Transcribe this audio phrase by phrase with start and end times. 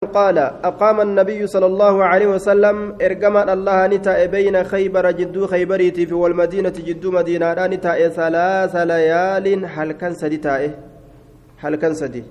[0.00, 6.14] قال أقام النبي صلى الله عليه وسلم إرجما الله نتا بين خيبر جدو خيبريتي في
[6.14, 10.70] والمدينة جدو مدينة نتا ثلاث ليال هل كان سدي
[11.58, 12.24] هل كان سدي.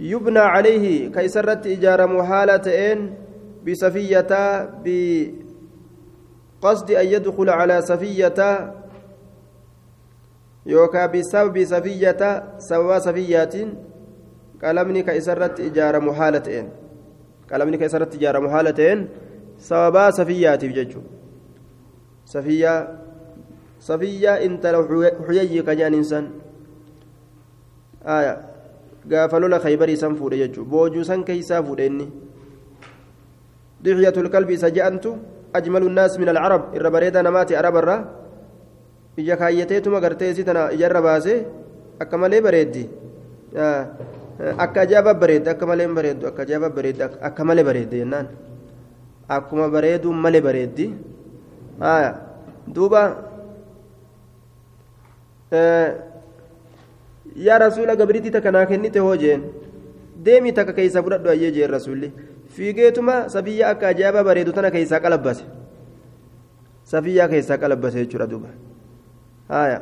[0.00, 3.10] يبنى عليه كيسرت إجارة محالة إن
[3.66, 4.28] بسفية
[4.84, 8.74] بقصد أن يدخل على سفية
[10.66, 13.54] يوكا بسبب سفية سوا سفيات
[14.64, 16.68] قلمني كيسرت إجارة محالة إن.
[17.50, 19.08] Qalamni keessa irratti ijaaramu haala ta'een
[19.58, 21.10] sababaa safiyyaatiif jechuudha
[22.24, 22.80] safiyyaa
[23.78, 24.78] safiyyaa intala
[25.26, 26.24] xuyayyi ka jedhaniin san
[29.08, 32.06] gaafa lola khaybarii san fuudhe jechuudha boojuu san keeysaa fuudhe inni
[33.84, 35.16] dixyatul qalbii isa je'antu
[35.52, 37.96] ajmalu nnaas min alcarab irra bareeda namaati arabarra
[39.16, 41.38] ija kaayyateetuma gartee isi tana ijarra baasee
[42.00, 42.88] akka malee bareeddi
[44.58, 48.26] akka ajaa'iba bareedde akka malee bareeddu akka ajaa'iba bareedde akka malee bareedde jennaan.
[49.28, 50.86] Akkuma bareedu malee bareeddi.
[52.74, 53.02] Duuba.
[57.36, 59.42] Yaa rasuula gabriitii takka naa kennite hoo jeen.
[60.24, 62.12] Deemii takka keeysa fudhadhu ayyee jeen rasuulli.
[62.56, 65.44] Fiigeetuma safiyyaa akka ajaa'iba bareedu tana keeysaa qalabbase.
[66.84, 68.48] Safiyyaa keeysaa qalabbase jechuudha duuba.
[69.48, 69.80] Haaya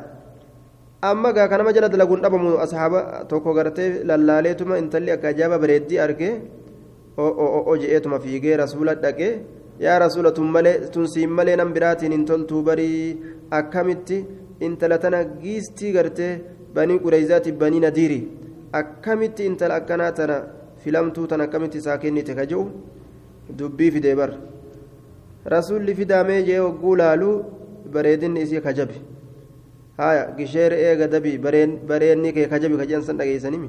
[1.09, 2.99] amma gaa kanama jala dalaguun dhabamu ashaaba
[3.31, 6.29] tokko gartee lallaaleetuma intalli akka ajaaba bareeddii arge
[7.17, 9.31] o je'eetuma fiigee rasuula dhaqee
[9.85, 10.31] yaa rasuula
[10.93, 13.17] tun siin malee nan biraatiin hin toltuu barii
[13.59, 14.17] akkamitti
[14.67, 16.31] intala tana giistii gartee
[16.75, 18.19] banii qureyzaati banii nadiiri
[18.81, 20.37] akkamitti intala akkanaa tana
[20.83, 22.65] filamtuu tan akkamitti isaa kennite ka je'u
[23.59, 24.31] dubbii fidee bar
[25.55, 27.35] rasuulli fidaamee jee hogguu laaluu
[27.93, 28.95] bareedinni isii kajabe
[29.98, 31.38] haya gisheer eega dabii
[31.88, 33.68] bareenni kee kajabi ka jedhan san dhageeysanimi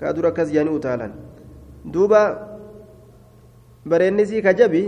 [0.00, 1.12] kaa dura akkas jedhanii utaalan
[1.94, 2.20] duuba
[3.90, 4.82] bareenni sii kajabi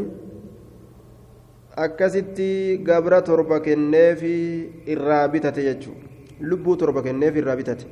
[1.84, 4.34] akkasitti gabra torba kenneefi
[4.94, 5.94] irraa bitate jechuu
[6.50, 7.84] lubbuu torba kenneefi irraa bitate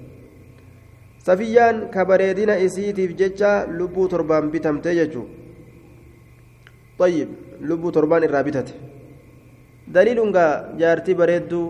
[1.26, 5.26] safiyyaan ka bareedina isiitiif jecha lubbuu torbaan bitamte jechuu
[7.00, 7.28] طيب
[7.68, 8.72] lubbuu torbaan irraa bitate
[9.94, 11.66] daliilun gaa jaartii bareedduu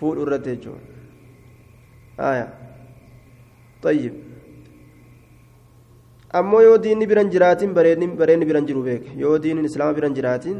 [0.00, 0.80] fuudhu irratti jechuudha
[3.84, 4.14] tayyib
[6.40, 10.58] ammoo yoo diinni biran jiraatin bareenni biran jiru beeke yoo diinin islaama biran jiraatin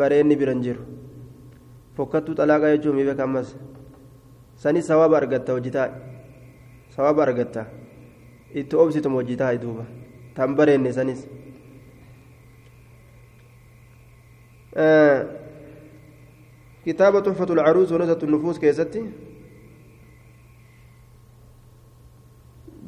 [0.00, 0.82] bareenni biran jiru
[1.96, 3.48] fokkattuu xalaaqaa jechuun mi beeka ammas
[4.62, 5.92] sani sawaaba argatta hojii taa'e
[6.96, 7.62] sawaaba argatta
[8.62, 9.84] itti obsituma hojii taa'e duuba
[10.36, 11.20] tan bareenne sanis
[16.90, 19.02] كتابة تحفة العروس ونزهة النفوس كيستي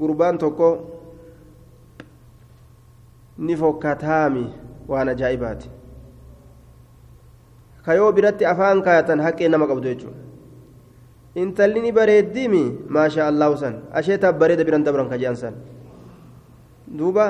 [0.01, 0.69] قربان توكو
[3.39, 4.47] نفوكاتامي
[4.89, 5.71] وأنا جايباتي
[7.83, 10.21] kayoo biratti afaan kaayatan haqqee nama qabdu jechuudha
[11.35, 15.55] intalli ni bareeddiimi maasha allahu san asheetaaf bareeda biran dabran kajaan san
[16.87, 17.27] duuba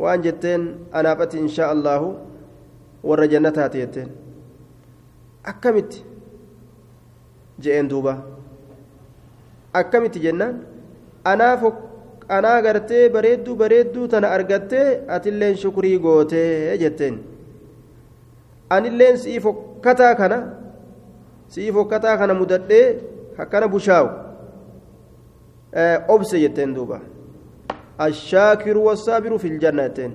[0.00, 2.29] waan jetteen anaafati inshaa allahu
[3.04, 4.08] warra jannataati jetteen
[5.44, 6.04] akkamitti?
[7.62, 8.12] Je'een duuba.
[9.72, 10.54] Akkamitti jennaan?
[11.24, 11.62] Anaaf
[12.28, 17.18] anaa gartee bareedduu bareedduu tana argattee atilleen shukrii gootee jetteen.
[18.70, 20.38] Anilleen si'ii fokkataa kana
[21.48, 22.86] si'ii fokkataa kana mudadhee
[23.38, 24.08] akkana bushaawu.
[26.08, 27.00] Obse jetteen duuba.
[27.98, 30.12] Ashaakiru wassaabiru fil janna jetteen.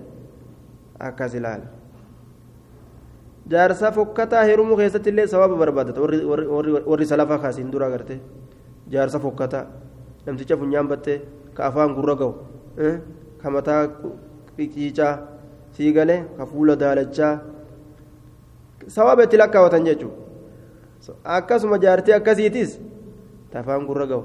[1.00, 1.75] Akkas ilaala
[3.54, 6.02] jaarsaa fokkataa heerumuu keessatti illee sawaaba barbaadata
[6.92, 8.16] warri salafaa kaasiin dura agarte
[8.94, 9.66] jaarsa fokkataa
[10.26, 11.18] namticha funyaan battee
[11.58, 12.34] ka afaan gurra ga'u
[13.42, 13.82] ka mataa
[14.58, 15.14] qiqiicaa
[15.78, 17.34] sii galee ka fuula daalachaa
[18.98, 22.72] sawaaba itti lakkaawatan jechuudha akkasuma jaartii akkasiitis
[23.52, 24.24] ta afaan gurra ga'u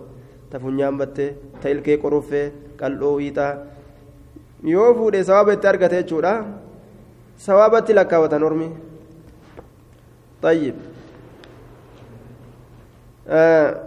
[0.51, 1.31] ta funyaan battee
[1.63, 2.47] ta ilkee qoruffee
[2.81, 3.53] qal'oo wiixaa
[4.75, 6.33] yoo fuudhe sawaaba itti argate jechuudha
[7.47, 8.69] sawaabatti lakkaawatan ormi.
[10.43, 10.75] طيب.
[13.29, 13.81] آه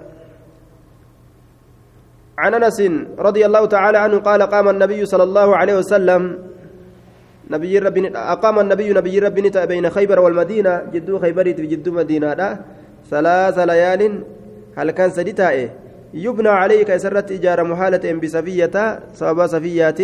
[2.38, 2.82] عن أنس
[3.20, 6.40] رضي الله تعالى عنه قال قام النبي صلى الله عليه وسلم
[7.50, 12.60] نبي ربي أقام النبي نبي ربي بين خيبر والمدينة جدو خيبر جدو مدينة
[13.10, 14.24] ثلاث ليال
[14.78, 15.70] هل كان سديتا
[16.14, 20.00] يبنى عليك سرت إجارة محالة بسفية سبب سفيات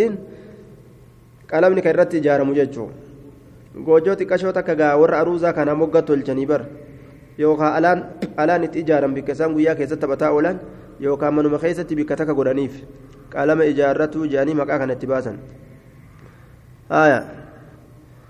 [1.54, 2.88] قلمني كرت إجارة مججو.
[3.76, 6.66] Goojoo xiqqashoo takka gaa warra aruuzaa kana mogga tolchanii bar
[7.38, 8.00] yookaan alaan
[8.38, 10.60] alaan itti ijaaran bikka isaan guyyaa keessatti taphataa oolan
[11.00, 12.82] yookaan manuma keessatti bikka takka godhaniif
[13.30, 15.38] qalama ijaarratu jedhanii maqaa kanatti baasan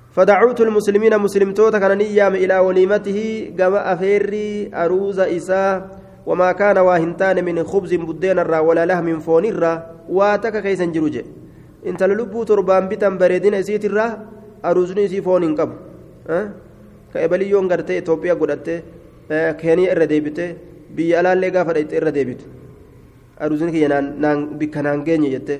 [0.10, 3.20] فدعوت المسلمين مسلم توتا كان نيام إلى وليمته
[3.58, 9.74] كما أفيري أروز إساء وما كان واهنتان من خبز بدين الرا ولا لهم فون الرا
[10.10, 11.26] واتك جروجه
[11.86, 14.08] انت للبو تربان بتن بريدين اسيت الرا
[14.66, 15.72] أروزني سي فون انقب
[16.30, 16.50] أه؟
[17.14, 18.78] كأبليون غرتي إثيوبيا غدته
[19.60, 20.50] كينيا إرى ديبته
[20.96, 22.46] biyya alaallee gaafa dhayxe irra deebitu
[23.44, 24.00] aruusni kiyya
[24.60, 25.56] bikka naan geenye jette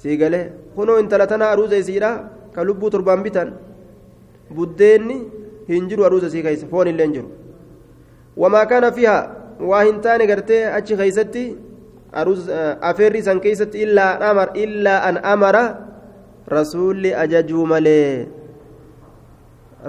[0.00, 0.44] sii galee
[0.76, 2.10] kunoo intala tana aruusa isiidha
[2.54, 3.52] ka lubbuu torbaan bitan
[4.56, 5.16] buddeenni
[5.68, 7.28] hin jiru aruusa isii keessa foon illee hin jiru
[8.42, 9.16] wamaa kaana fiha
[9.70, 11.44] waa hin taane gartee achi keeysatti
[12.90, 15.64] afeerri isan keeysatti illaa an amara
[16.56, 18.26] rasuulli ajajuu malee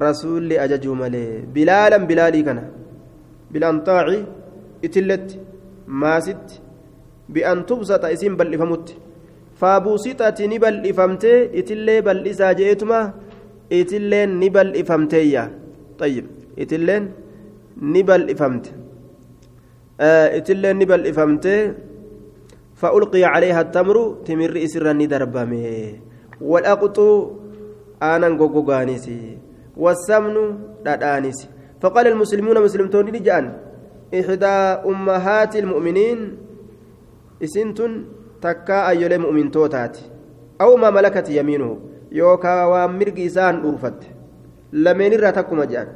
[0.05, 2.63] rasuulli ajajuu malee bilaalan bilaalii kana
[3.53, 4.05] بالأنطاع
[4.85, 5.29] إتلت.
[5.87, 6.47] ماست
[7.29, 8.87] بأن تبسط إسم بل إفمت
[9.61, 11.33] فابوسطت نبل إفمتي.
[11.59, 12.99] إتلي بل إسا جئتما.
[13.71, 15.33] إتلين نبل إفمتي
[16.01, 16.25] طيب.
[16.59, 17.03] إتلين
[17.77, 18.65] نبل إفمت.
[20.01, 21.57] آه إتلين نبل إفمتي.
[22.81, 23.97] فألقي عليها التمر.
[24.25, 24.53] تمر
[26.43, 26.99] إسرا ندربمي والأقط
[28.03, 29.37] آنا غوغانيسي
[29.77, 31.47] والسمن دادانيسي.
[31.81, 33.53] فقال المسلمون مسلمتون لجان
[34.19, 34.45] إحدى
[34.85, 36.37] أمهات المؤمنين
[37.43, 38.03] إسنتن
[38.41, 39.97] تكا أيولي مؤمن توتات
[40.61, 41.79] أو ما ملكت يمينه
[42.11, 43.93] يوكا ومرق إسان أرفت
[44.73, 45.87] لمن راتكما جان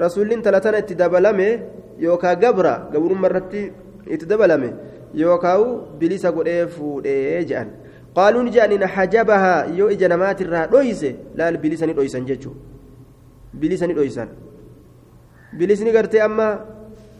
[0.00, 1.60] رسول تلتنا اتدبلمه
[1.98, 3.72] يوكا قبرا قبر مرتي
[4.08, 4.72] اتدبلمه
[5.14, 7.44] يوكاو بليسا قد فودي
[8.14, 12.52] جان قالوا نجان حجبها يو إجنمات الرا دويسه لا بليساني دويسان جيتشو
[13.54, 14.28] بليساني دويسان
[15.52, 16.64] bilisni gartee amma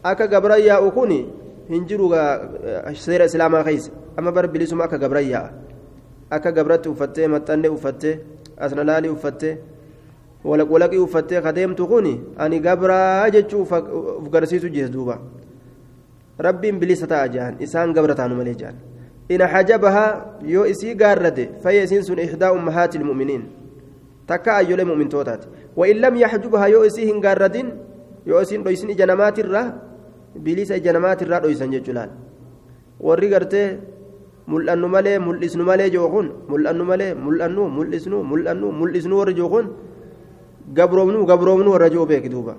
[0.03, 1.11] akka gabra yaa'u kun
[1.69, 2.09] hin jiru
[2.97, 5.53] seera islaamaa keessa amma bara bilisuma akka gabra yaa'a
[6.29, 8.19] akka gabratti uffattee maxxanne uffattee
[8.57, 9.57] asnalaalii uffattee
[10.43, 12.07] walaqwalaqii uffattee kadeemtu kun
[12.37, 15.19] ani gabraa jechuu uf garsiisu jees duuba
[16.39, 18.75] rabbiin bilisa ta'a jehan isaan gabra taanu malee jehan
[19.29, 23.43] yoo isii gaarrate fayya isiin sun ihdaa ummahaati ilmu'miniin
[24.27, 27.71] takka ayyolee mu'mintootaati wa in lam yaxjubhaa yoo isii hin gaarratin
[28.25, 29.67] yoo isin dhoysin ija namaatirraa
[30.43, 32.09] bilisa ija namaatirraa dhoysan jechuudhaan
[32.99, 33.67] warri gartee
[34.47, 39.65] mul'annu malee mul'isnu malee jookun mul'annu malee mul'annu mul'isnu mul'annu mul'isnu warri jookun
[40.77, 42.55] gabroomnu gabroomnu warra joo beeki duuba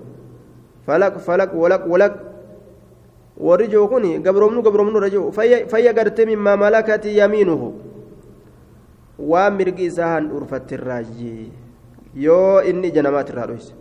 [0.85, 2.13] falaq falaq walaq walaq
[3.37, 7.73] warri jookun gabroomnu gabroomnu warra joo fayya gartee mimmaa malakati yamiinuhu
[9.19, 11.51] waan mirgi isaa han dhuurfattirraayyi
[12.15, 13.73] yoo inni ija namaatirraa dhoyse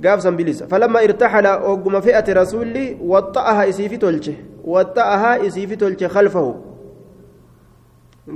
[0.00, 4.34] gaafsan bilisa falamma irtaxala ogguma fe'ate rasuulli waxxa'aha isiifi tolche
[4.74, 6.54] waxxa'aha isiifi tolche khalfahu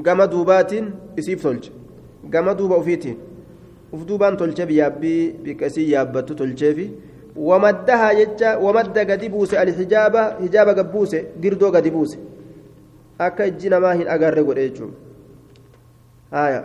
[0.03, 1.71] gama duubaatiin isiif tolche
[2.31, 3.17] gama duuba ufiitiin
[3.93, 6.91] uf duubaan tolche biyaabbii biqasii yaabbattu tolcheefi
[8.21, 12.19] jecha wamadda gadi buuse alhijaaba hijaaba gabbuuse girdoo gadi buuse
[13.19, 14.93] akka ijji namaa hin agarre godhe jechuun
[16.31, 16.63] haya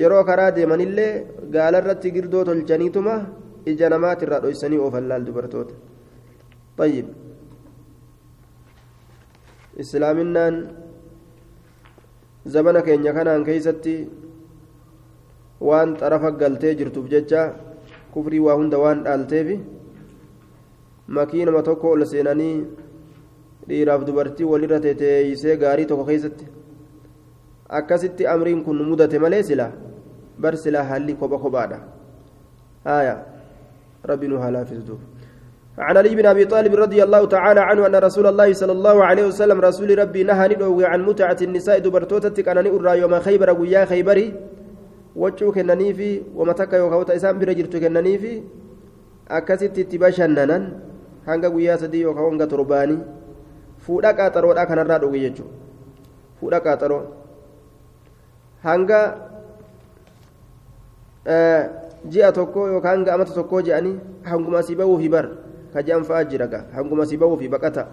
[0.00, 1.12] yeroo karaa deemanillee
[1.54, 3.14] gaalarratti girdoo tolchaniituma
[3.70, 5.74] ija namaatirraa dhoysanii oofan laal dubartoota
[6.80, 7.06] طيب
[9.80, 10.54] islaaminaan
[12.52, 13.94] zabana keenya kanaan keeysatti
[15.68, 17.42] waan xarafa galtee jirtuuf jecha
[18.14, 19.60] kufrii waa hunda waan dhaalteefi
[21.18, 22.56] makiinama tokko ol seenanii
[23.68, 26.50] dhiiraaf dubartii walirra teteeysee gaarii tokko keeysatti
[27.78, 29.72] akkasitti amriin kun mudate malee silaa
[30.38, 31.80] bar silaa haalli kopha kophaadha
[32.86, 33.26] آية
[34.06, 34.92] ربي نوها لافز
[35.78, 39.24] عن علي بن ابي طالب رضي الله تعالى عنه ان رسول الله صلى الله عليه
[39.26, 44.34] وسلم رسول ربي نهى عن متعه النساء دبرتوتتك أنا نؤرى يوم خيبر ويا خيبري
[45.16, 48.32] وجهك انني في ومتك يوكاوتا اسام برجرتك انني في
[49.30, 50.64] اكست تباشننن
[51.26, 53.00] hanga guyyaa sadii yookaan hanga torbaanii
[53.86, 55.52] fuudha qaaxaroodhaa kanarraa dhuge jechuudha
[56.40, 57.02] fuudha qaaxaroo
[58.64, 59.00] hanga
[62.12, 63.96] ji'a tokko yookaan hanga amata tokkoo je'anii
[64.30, 65.26] hanguma asii bahuufi bar
[65.72, 67.86] ka je'an fa'aa jira gaa hanguma asii bahuufi baqata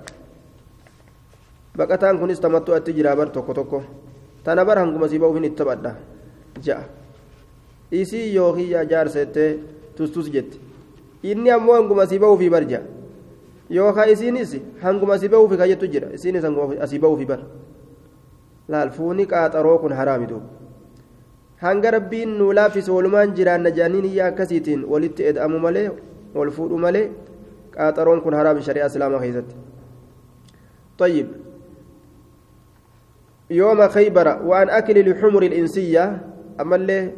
[1.78, 3.84] baqataan kunis tamattuu atti jira bar tokko tokko
[4.44, 5.96] tana bar hanguma asii bahuufin itti taphadha
[6.64, 6.84] ja'a
[7.92, 9.60] isii yookiin yaa jaarsettee
[9.96, 10.60] tustus jetti
[11.24, 12.84] inni ammoo hanguma asii bahuufi bar ja'a
[13.70, 17.40] yookaan isiinis hanguma asii bahuufi ka jettu jira isiinis hanguma asii bahuufi bar
[18.70, 20.46] laal fuuni qaaxaroo kun haraami duuba.
[21.62, 25.90] hanga rabbiin nu laaffise walumaan jiraanna jedhaniin iyya akkasiitiin walitti eda'amu malee
[26.36, 27.10] wal fuudhu malee
[27.76, 29.56] qaaxaroon kun haraami shari'aa islaamaa keessatti
[30.98, 31.28] طيب
[33.52, 36.22] يوم خيبر وعن أكل الحمر الإنسية
[36.62, 37.12] أما اللي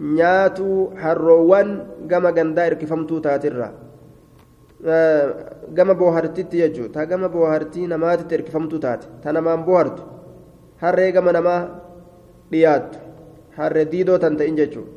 [0.00, 1.70] nyaatuu harroowwan
[2.06, 3.70] gama gandaa hirkifamtuu taatirra.
[5.74, 10.02] Gama boohartiitti jechuudha taa gama boohartii namaatitti hirkifamtuu taate taa namaan boohartu
[10.82, 11.60] harree gama namaa
[12.52, 12.98] dhiyaattu
[13.58, 14.90] harree diidoo tan ta'in jechuudha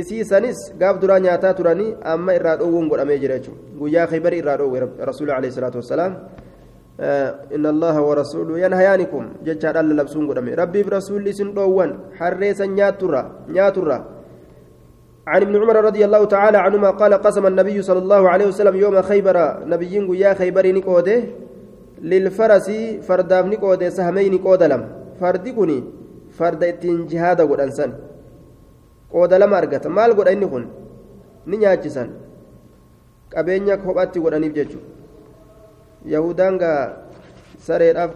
[0.00, 4.56] isii sanis gaaf duraa nyaataa turanii amma irraa dhoowwuun godhamee jira jechuudha guyyaa khaybarii irraa
[4.56, 4.80] dhoowwe
[5.10, 6.16] rasuulaa alayhi salaatu wasalaam.
[7.56, 9.22] إن الله ورسوله ينهيانكم.
[9.46, 10.54] جتشار الله لبسون قدامي.
[10.54, 11.90] ربي برسول سن دوان.
[12.18, 13.22] حريسا نياتورا
[13.54, 13.98] نياتورا.
[15.26, 19.02] عن ابن عمر رضي الله تعالى عنهما قال قسم النبي صلى الله عليه وسلم يوم
[19.02, 19.36] خيبر.
[19.66, 21.18] نبي يا خيبر نقوده
[22.02, 22.68] للفرس
[23.06, 24.82] فردام نقوده سهمين نقود لم.
[25.20, 25.78] فردي كوني
[26.38, 27.90] فرد اتين جهاد قد أنسان
[29.12, 30.64] قود لم أرقت مال قد أني كن
[31.46, 32.08] نياجسان
[33.32, 34.91] qabeenya kophaatti godhaniif jechuudha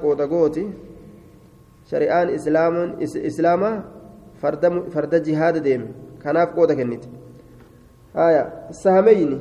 [0.03, 0.65] qooda gooti
[1.91, 2.29] shari'aan
[3.31, 3.75] islaamaa
[4.95, 5.89] farda jihaada deeme
[6.23, 7.09] kanaaf qooda kennite
[8.15, 8.43] haya
[8.83, 9.39] sahameyni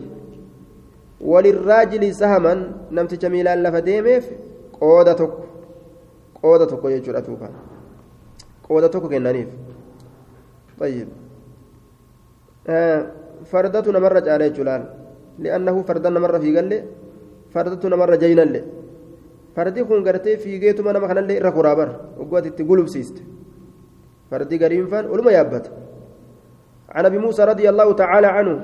[1.32, 2.60] walirraajili sahaman
[2.92, 4.25] namticha miilaan lafa deemeef
[4.80, 5.46] qooda tokko
[6.42, 7.50] qooda tokko jechuudha tuufa
[8.68, 9.50] qooda tokko kennaniif
[10.80, 11.08] طيب
[13.52, 14.84] فردة نمر على جلال
[15.40, 16.72] لأنه فرد نمر في قال
[17.55, 18.62] فردة نمر جينا لي
[19.55, 23.17] فردي كون قرتي في جيتو ما نمخنا لي ركورابر وقوات تقولب سيست.
[24.31, 25.62] فردي قريم فان ولما
[26.95, 28.55] عن أبي موسى رضي الله تعالى عنه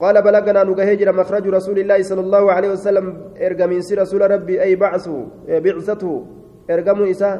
[0.00, 3.06] قال بلغنا نجهجر مخرج رسول الله صلى الله عليه وسلم
[3.46, 6.26] ارجم من رسول ربي أي بعثه بعثته
[6.70, 7.34] ارجم إساء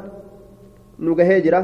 [1.00, 1.62] نجهجره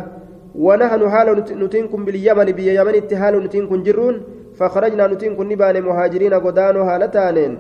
[0.55, 1.29] ونحن حال
[1.63, 4.15] نتنكم باليمن باليمن اتهال نتنكم جرون
[4.59, 7.53] فخرجنا نتنكم نبان مهاجرين قدانو هالتانين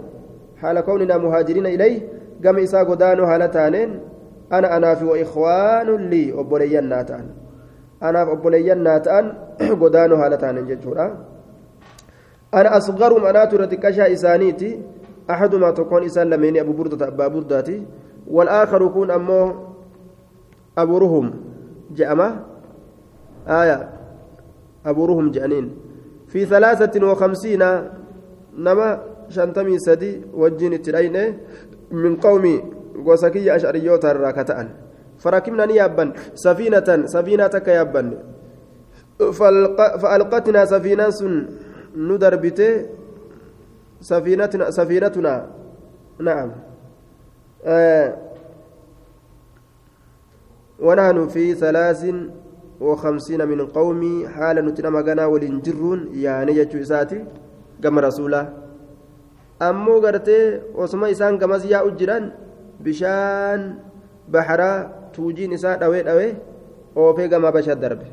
[0.63, 1.99] حال كوننا مهاجرين إليه
[2.45, 3.91] قام إساء قدانو هالتانين
[4.53, 7.27] أنا أنا في وإخوان لي أبوليان ناتان.
[8.03, 9.25] أنا أبوليان ناتان
[10.41, 11.07] taanen jechuudha
[12.53, 14.79] ana asgarum anaatu irratti qashaa isaaniiti
[15.29, 17.77] axadumaa tokkoon isaan lameeni abu burdata abbaa burdaati
[18.27, 19.55] والآخر كون أمو
[20.79, 21.27] أبو رهم
[21.91, 22.29] جأمة
[23.49, 23.89] آية.
[24.87, 25.67] أبو رهم جأنين.
[26.29, 27.63] في ثلاثة وخمسين
[28.59, 28.89] نما
[29.37, 31.17] شنتمي سدي وجين التلين
[31.91, 32.57] من قومي
[33.07, 34.69] وسكي أشعريوتا الراكتان
[35.19, 38.03] فركبنا نيابا سفينة سفينة كيابا
[40.03, 41.21] فألقتنا سفينة
[41.97, 42.73] ندربته
[44.03, 45.35] سفينتنا سفينتنا.
[46.19, 46.51] نعم.
[47.65, 48.17] آه.
[50.81, 52.03] ونحن في ثلاث
[52.81, 57.25] وخمسين من قومي حال نتنم غنا ولنجرون يعني يجو إساتي
[57.83, 58.62] كما رسولا.
[59.69, 60.39] أمو غرتي
[60.79, 62.25] وسما إسان كما زياء الجيران
[62.85, 63.61] بشان
[64.33, 64.73] بحرا
[65.15, 66.29] توجين إساء دوي دوي
[66.97, 68.09] وفي كما بشا دربه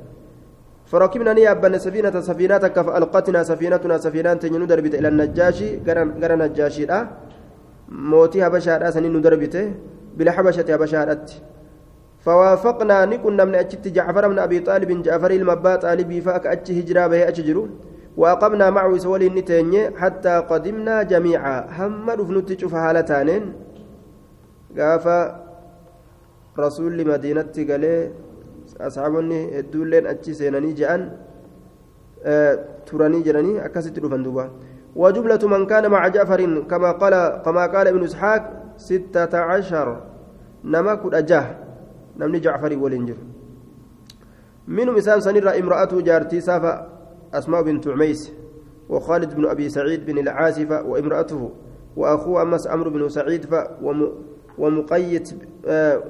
[0.91, 5.69] فركبنا نيابا سفينة سفينة فألقتنا سفينتنا سفينة تنين دربت إلى النجاشي
[6.21, 6.99] غير نجاشي لا
[8.11, 9.55] موتي هبشا سنين دربت
[10.17, 11.01] بالحبشة هبشا
[12.25, 17.21] فوافقنا نكنا من أجت جعفر من أبي طالب جعفر المبا طالبي فأك أتش هجرا به
[18.19, 23.43] وأقمنا معه سولي النتيني حتى قدمنا جميعا هم رفنت شوف حالتانين
[24.77, 25.05] قاف
[26.59, 27.95] رسول مدينة قالي
[28.87, 31.01] asxaabonni hedduulleen achi seenanii je'an
[32.87, 34.45] turanii jiranii akkasitti dhufan duuba.
[34.95, 37.13] وجملة من كان مع جعفر كما قال
[37.45, 39.87] كما قال ابن اسحاق ستة عشر
[40.65, 41.45] نما كد أجاه
[42.17, 43.17] نمني جعفر ولنجر
[44.67, 46.98] منهم إسان سنرى امرأته جارتي سافا
[47.33, 48.31] أسماء بنت عميس
[48.89, 51.51] وخالد بن أبي سعيد بن العاسفة وامرأته
[51.95, 53.45] وأخوه أمس عمرو بن سعيد
[54.57, 55.29] ومقيت
[55.67, 56.03] آه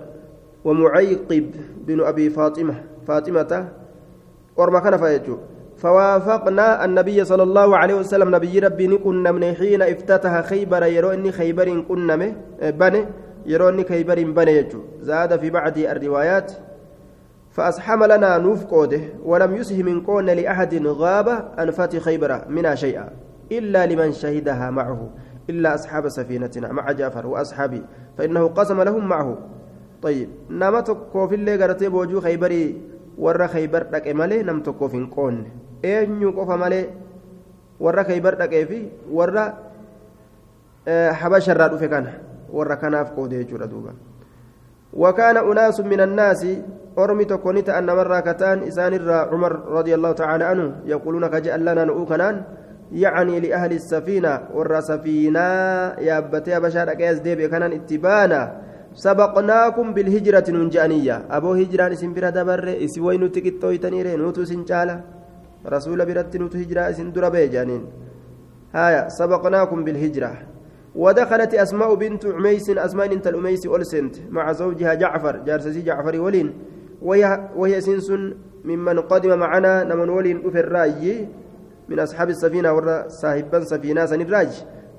[0.66, 1.56] ومعيقب
[1.88, 3.70] بن أبي فاطمة فاطمة
[4.58, 5.38] ورما كان فايجو
[5.78, 11.32] فوافقنا النبي صلى الله عليه وسلم نبي ربي كنا من حين افتتح خيبر يرو إني
[11.32, 12.16] خيبر كنا
[12.62, 13.06] بني
[13.46, 14.66] يرو إني خيبر بني
[15.02, 16.52] زاد في بعض الروايات
[17.52, 23.10] فأصحم لنا نوف قوده ولم يسهم من كون لأحد غاب عن فتح خيبر منها شيئا
[23.52, 25.10] إلا لمن شهدها معه
[25.50, 27.82] إلا أصحاب سفينتنا مع جعفر وأصحابي
[28.18, 29.38] فإنه قسم لهم معه
[30.02, 30.30] طيب
[30.86, 32.76] tokkoof illee gartee boojuu khaybarii
[33.18, 35.52] warra khaybar dhaqe malee nam tokkoof hin qoonne
[35.84, 36.86] eenyu qofa malee
[37.80, 38.80] warra khaybar dhaqee fi
[39.12, 39.44] warra
[41.22, 42.12] habasharraa dhufe kana
[42.52, 43.92] warra kanaaf qoode jechuudha duuba
[44.94, 46.48] وكان أناس من الناس
[46.98, 52.44] أرمي تكونيت أن مرة كتان إسان عمر رضي الله تعالى عنه يقولون كجاء لنا نؤكنان
[52.92, 55.48] يعني لأهل السفينة ور سفينة
[56.02, 58.42] يابتي بشار أكيس ديبي كان اتبانا.
[58.94, 61.16] سبقناكم بالهجرة ننجانية.
[61.32, 64.96] أبو هجران اسم برا دبر إسي وين تكتو يتنيري نوتو سنجالة
[65.74, 67.84] رسول برت نوتو هجرة اسم دربي جانين
[68.74, 70.32] هايا سبقناكم بالهجرة.
[71.04, 76.48] ودخلت أسماء بنت عميس أسماء بنت الأميس ألسنت مع زوجها جعفر جارسسي جعفر ولين.
[77.02, 77.24] وهي
[77.56, 78.10] وهي سنس
[78.68, 81.28] ممن قدم معنا نمن ولين في الراي
[81.90, 84.52] من أصحاب السفينة ورا صاحبا سفينة سنراج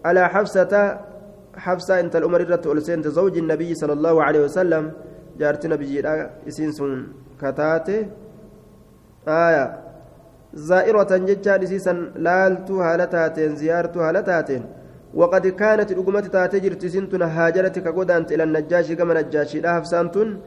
[0.05, 0.73] على حفصة
[1.57, 4.85] حفصة انت الأمر الرت ألسنت زوج النبي صلى الله عليه وسلم.
[5.39, 6.03] جارت نبي
[6.49, 6.79] سنس
[7.41, 7.99] كتاتي
[9.29, 9.67] آية.
[10.55, 14.63] زائرة جتان سيسا لالتو هالتاتين زيارتو هالتاتين
[15.15, 20.41] وقد كانت الأقمة تاتجر تسنتنا هاجرت كقدانت إلى النجاشي كما نجاشي لا هفسانتون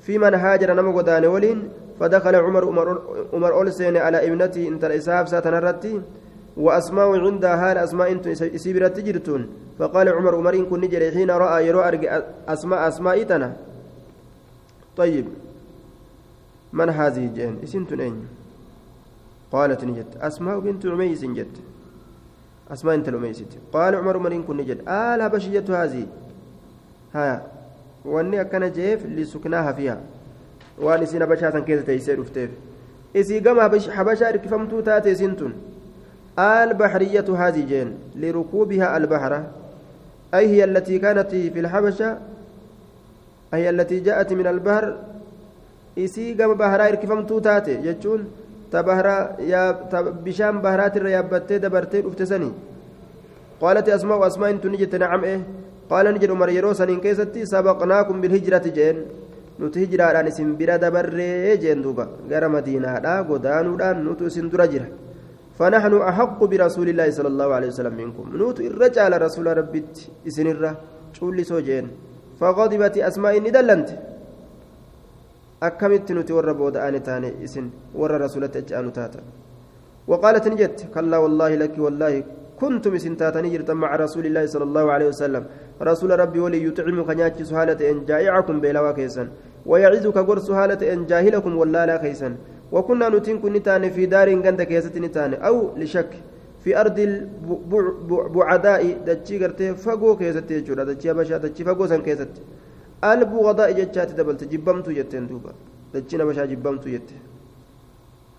[0.00, 1.68] في من هاجر نما قدان ولين
[2.00, 2.64] فدخل عمر
[3.32, 6.00] عمر, أولسين على ابنته انت الإسحاف ساتنرتي
[6.56, 9.48] وأسماء عندها هال أسماء انت سيبرت تجرتون.
[9.78, 11.82] فقال عمر عمر إن كن نجري حين رأى يرى
[12.48, 13.56] أسماء أسماء تنا
[14.96, 15.26] طيب.
[16.72, 18.26] من هذه جين اسمتن أين
[19.52, 21.54] قالت نجت أسماء بنت عميس جت.
[22.72, 26.06] أسماء انت الأميسيت قال عمر مرين كن نجد آل هبشية هذه.
[27.14, 27.42] ها.
[28.04, 30.00] وأني أكن جيف لسكناها فيها.
[30.78, 32.50] وان سين بشاة كيف تيسير افتيف.
[33.16, 33.60] إسي قم
[33.90, 35.52] حبشا ركفمتو تاتي سنتون.
[36.38, 37.94] البحرية هذه جين.
[38.16, 39.44] لركوبها البحر.
[40.34, 42.18] أي هي التي كانت في الحبشة.
[43.54, 44.96] أي التي جاءت من البحر.
[45.98, 47.74] إسي قم بحرا ركفمتو تاتي.
[47.76, 48.30] جتشون.
[50.24, 52.52] Bishaan baharaatirra yaabbattee dabartee dhufte sanii
[53.60, 55.40] qaalati asmaa'u asmaa'in tuni jette nacam eh
[55.90, 59.04] qaala ni jedhu umar yeroo saniin keessatti sabaqnaakum bilhijrati jeen
[59.58, 64.88] nuti hijiraadhaan isin bira dabarree jeen duuba gara madiinaadhaa godaanuudhaan nutu isin dura jira
[65.60, 69.80] فنحن أحق برسول الله صلى الله عليه وسلم منكم نوت الرجال رسول ربي
[70.28, 70.48] إسن
[71.12, 71.86] شول سوجين
[72.40, 73.88] فغضبت أسماء ندلنت
[75.60, 79.20] akkamitti nuti warra booda'aane taane isin warra rasulatti achaanu taata.
[80.10, 82.14] وقالت نجت كلا والله لك والله
[82.60, 85.42] كنتم سنتاتني جرتا مع رسول الله صلى الله عليه وسلم
[85.90, 89.24] رسول ربي ولي يطعمك نياتي سهالة إن جائعكم بلا كيسا
[89.70, 92.28] ويعزك قر سهالة إن جاهلكم ولا لا كيسا
[92.74, 93.54] وكنا نتين كن
[93.94, 96.12] في دار غند كيسة نتان أو لشك
[96.62, 102.32] في أرض البعداء دتشي قرتي فقو كيسة تيجورا دتشي بشا دتشي فقو سن كيسة
[103.04, 105.52] البغضاء جتشات دبلت جبمت جتين دوبا
[105.94, 107.22] دجنا بشا جبمت جتين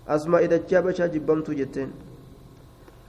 [0.08, 1.90] أسماء دجا بشا جبمت جتين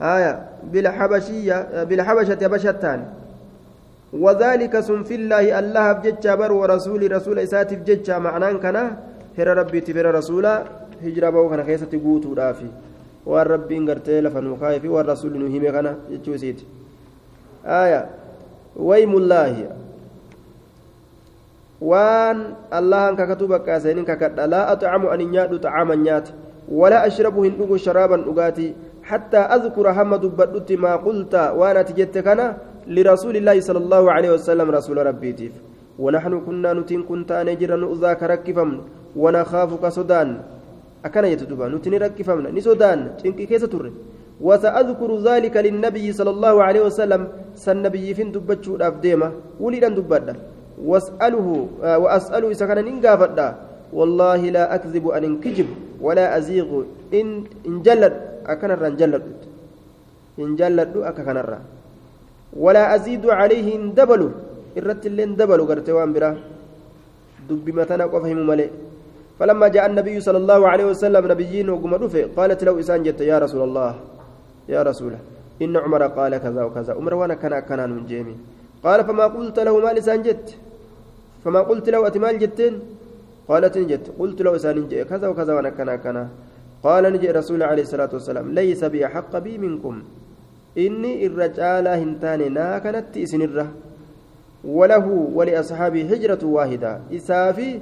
[0.02, 0.32] آية
[0.72, 3.00] بالحبشية بالحبشة بشتان
[4.12, 8.84] وذلك سن في الله الله بجتشا بر ورسول رسول إساتف جتشا معناه كنا
[9.38, 10.54] هر ربي تبر رسولا
[11.04, 12.70] هجرة بو كان خيسة قوتو رافي
[13.26, 16.66] waan rabbiin gartee lafa nuu kaa'ee fi waan rasuulli nuu hime kana jechuu isiiti.
[17.66, 18.00] Aya
[18.76, 19.64] waymullaahi
[21.80, 24.46] kakatu bakka seeniin kakadha.
[24.46, 26.32] Laa axcamu ani nyaadhu xacaaman nyaata
[26.68, 32.22] walaa ashrabu hin dhugu sharaaban dhugaatii hattaa adkura hamma dubbadhutti maa qulta waan ati jette
[32.22, 32.56] kana
[32.88, 35.52] لرسول الله صلى الله عليه وسلم رسول ربي
[35.98, 38.70] ونحن كنا نتين كنت أنا جرا نؤذاك ركفم
[39.16, 40.28] ونخاف كسودان
[41.04, 43.84] أكن يتدبا نتين ركفمنا نسودان تنكي كيس تر
[44.46, 47.22] وسأذكر ذلك للنبي صلى الله عليه وسلم
[47.66, 49.28] سنبي فين دبتشو أفديما
[49.62, 50.34] وليدا دبدا
[50.80, 51.48] واسأله
[51.82, 53.48] وأسأله إذا كان ننقافدا
[53.94, 55.68] والله لا أكذب أن انكجب
[56.02, 56.70] ولا أزيغ.
[57.14, 58.14] إن إن جلد
[58.46, 59.24] أكنر إن جلد.
[60.38, 60.58] إن
[61.10, 61.48] أكنر
[62.58, 64.30] ولا أزيد عليه إن دبلوا
[64.74, 66.30] الرت اللي دبلوا قرت وان برا.
[67.46, 68.70] دب متنا قفهم ملئ.
[69.38, 71.92] فلما جاء النبي صلى الله عليه وسلم نبيين وقم
[72.38, 73.90] قالت له إسان جت يا رسول الله
[74.70, 75.12] يا رسول
[75.62, 76.94] إن عمر قال كذا وكذا.
[76.98, 78.53] عمر وأنا كان كان من جيمي.
[78.84, 80.56] قال فما قلت له ما لسان جت.
[81.44, 82.74] فما قلت له أتمال جتين؟
[83.48, 86.28] قالت نجت قلت له إسان كذا وكذا وأنا كنا كنا.
[86.82, 89.94] قال نجي رسول عليه الصلاة والسلام ليس بي حق بي منكم.
[90.78, 93.66] إني الرجال هنتان نا كانت إسنرة
[94.64, 97.00] وله ولأصحابي هجرة واحدة.
[97.16, 97.80] إسافي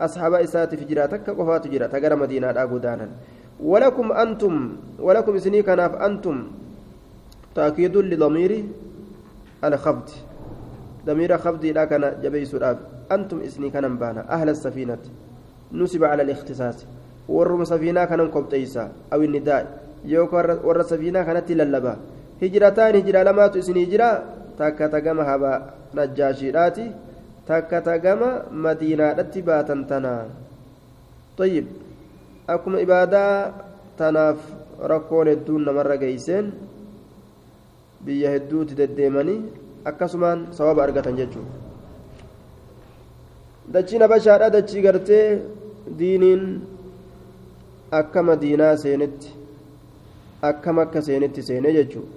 [0.00, 3.08] أصحاب إسات في جراتك قفات جرا تقرى مدينة أبودانا
[3.62, 4.54] ولكم أنتم
[4.98, 6.36] ولكم إسني كناف أنتم.
[7.54, 8.52] تأكيد لضمير
[9.64, 10.08] الخفض
[11.06, 12.78] ضمير خفض لا كان جبيس الأب.
[13.12, 15.02] أنتم إسني كان بانا أهل السفينة.
[15.72, 16.78] نسب على الاختصاص.
[17.28, 19.64] ورم سفينة كان قبطيسا أو النداء.
[20.04, 20.32] يوك
[20.66, 21.96] ور سفينة كانت للبا.
[22.42, 24.10] هجرتان هجرة لما تسني هجرة.
[24.58, 25.52] تاكا تقام هبا
[25.94, 26.86] نجاشيراتي
[27.48, 28.20] تاكا تقام
[28.64, 30.14] مدينة رتباتا تنا.
[31.38, 31.66] طيب.
[32.48, 33.52] أكم إبادة
[33.98, 34.38] تناف
[34.82, 35.94] ركون الدون مرة
[38.06, 39.42] biyya hedduutti deddeemanii
[39.90, 41.52] akkasumaan sawaba argatan jechuudha
[43.74, 45.26] dachiin habashaadha dachii gartee
[45.98, 46.42] diiniin
[48.00, 49.28] akka madiinaa seenetti
[50.50, 52.12] akka makka seenetti seenee jechuudha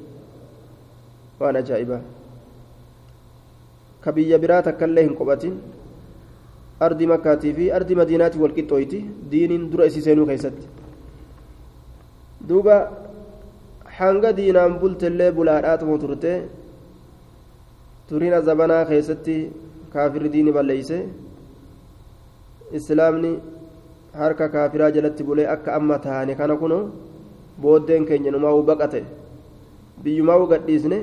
[1.40, 2.02] waan ajaa'ibaa
[4.04, 5.56] ka biyya biraa takka illee hin qobatin
[6.88, 9.00] ardi makkaatii fi ardi madiinaati walqixxooyti
[9.32, 10.66] diiniin dura isii seenuu keessatti.
[12.50, 12.76] Duuba
[13.98, 16.32] hanga diinaan bultellee bulaadhaatuma turte
[18.10, 19.36] turiina zabanaa keessatti
[19.94, 20.98] kaafirri diini balleeyse
[22.80, 23.32] islaamni
[24.22, 26.80] harka kaafiraa jalatti bulee akka amma taane kana kuno
[27.62, 29.02] booddeen keenya numaa baqate
[30.04, 31.00] biyyumaa gadhiisne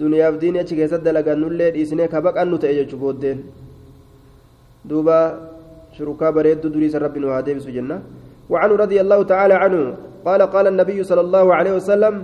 [0.00, 3.38] duniyaaf diini achi keessatti dalagannullee dhiisnee ka baqannu ta'e jechuu booddeen
[4.84, 5.20] دوبا
[5.98, 8.02] شركاء بريد دريس رب وهادي بسجنة
[8.50, 12.14] وعنه رضي الله تعالى عنه قال قال النبي صلى الله عليه وسلم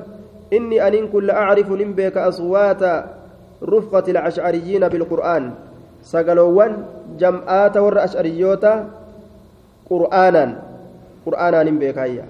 [0.53, 2.83] إني أن كل أعرف نبيك أصوات
[3.62, 5.44] رفقة الأشعريين بالقرآن
[6.03, 6.73] سقلوان
[7.20, 8.73] جمعات ور أشعريوتا
[9.90, 10.44] قرآنا
[11.27, 12.27] قرآنا نبيك هيا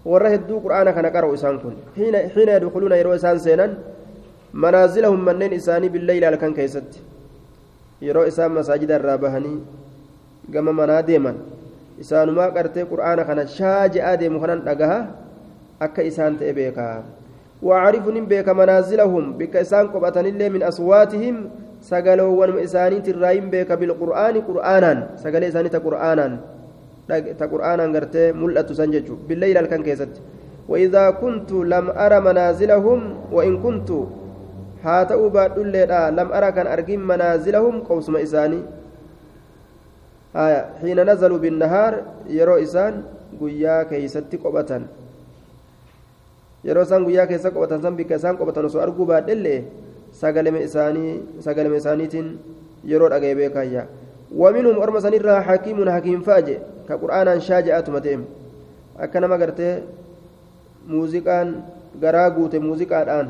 [0.00, 3.76] warra hedduu qur'aana kana qara'u isaan kun xiina yadkhuluuna yeroo isaan seenan
[4.52, 7.04] manaazilahum manneen isaanii billeyli halkan keessatti
[8.00, 9.60] yeroo isaan masaajida irraa bahanii
[10.48, 11.36] gama manaa deeman
[12.00, 14.98] isaanumaa qartee qur'aana kana shaaji'aa deemu kanan dhagaha
[15.84, 17.04] akka isaan ta'e beekaa
[17.62, 21.34] وأعرف نبيك منازلهم بك إسان قبطن الله من أصواتهم
[21.84, 24.92] سقلوا ونم إساني ترايم بك بالقرآن قرآنا
[25.22, 26.26] سقل إساني تقرآنا
[27.42, 30.14] تقرآنا قرتي ملأة سنججو بالليل الكن كيست.
[30.70, 33.00] وإذا كنت لم أرى منازلهم
[33.32, 33.90] وإن كنت
[34.84, 38.62] haa ta'uu baadhulleedha lam ara kan argin manaazilahum qowsuma isaanii
[40.36, 41.92] haya xiina nazaluu binnahaar
[42.36, 43.02] yeroo isaan
[43.40, 44.88] guyyaa keeysatti qophatan
[46.64, 49.64] yeroo isaan guyyaa keessa qophatan san bikka isaan qophatan osoo arguu baadhellee
[50.20, 51.12] sagaleme isaanii
[51.46, 52.28] sagaleme isaaniitiin
[52.84, 53.84] yeroo dhaga'e beekayya
[54.30, 58.22] ومنهم أرمى سنرى حكيم حكيم فاجئ كقرآن شاجعة متئم
[59.04, 59.82] أكنما قرتي
[60.88, 61.48] موزيكان
[62.02, 63.28] غراغوت موزيكان الآن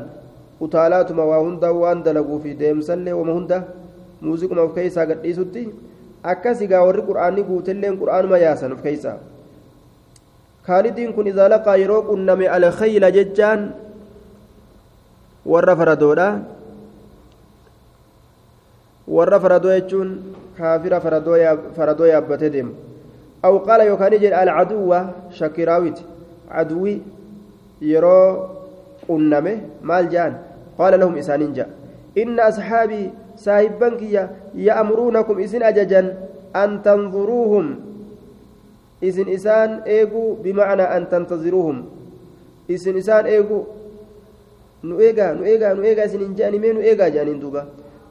[0.61, 3.57] utaalaatuma waa hunda waan dalaguu fi deemsallee wama hunda
[4.21, 5.63] muuziquma of keessaa gadhiisutti
[6.33, 9.17] akkas egaa warri qur'aanni guutelleen qur'aanuma yaasan of keessaa
[10.67, 13.61] kaalidiin kun idaa laqaa yeroo qunname alkhayla jechaan
[15.53, 16.27] warra faradoodha
[19.17, 20.09] warra faradoo jechuun
[20.57, 22.73] kaafira faradoo yaabbatee deemu
[23.47, 24.99] aw qaala yookaan jedhe alcaduwwa
[25.39, 26.03] shakiraawiti
[26.53, 26.93] caduwwi
[27.91, 28.25] yeroo
[29.09, 30.35] qunname maal jedhan
[30.81, 31.69] قال لهم إسانين جاء
[32.17, 34.23] إن أصحابي صاحبان كيا
[34.55, 36.01] يأمرونكم إسن أججا
[36.55, 37.65] أن تنظروهم
[39.03, 41.77] إسن إسان إيغو بمعنى أن تنتظروهم
[42.71, 43.59] إسن إسان إيغو
[44.83, 47.61] nu eegaa nu eegaa nu eegaa isin hin je'ani mee nu eegaa je'aniin duuba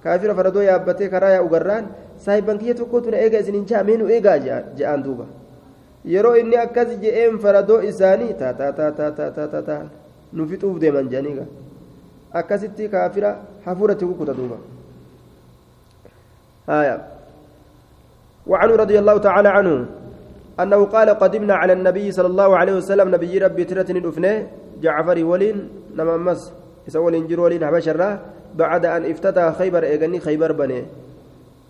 [0.03, 1.88] kaafira faradoo yaabbatee karaa yaa ugarraan
[2.24, 4.37] saahiban kiyya tokkotu na eegaa isin hin je'a mee nu eegaa
[4.79, 5.26] je'an duuba
[6.12, 9.83] yeroo inni akkas je'een faradoo isaanii taa taa taa taa taa taa taa
[10.33, 11.48] nu fixuuf deeman je'anii gaa
[12.42, 13.35] akkasitti kaafira
[13.66, 14.59] hafuuratti kukuta duuba
[16.70, 16.96] آية
[18.46, 19.87] وعنه رضي الله تعالى عنه
[20.62, 24.33] أنه قال قدمنا على النبي صلى الله عليه وسلم نبي ربي ترتن الأفنى
[24.83, 25.57] جعفر ولين
[25.96, 26.53] نما مس
[26.88, 28.09] يسول إنجر ولين حبشرة
[28.55, 30.85] بعد أن افتتح خيبر إيغني خيبر بني.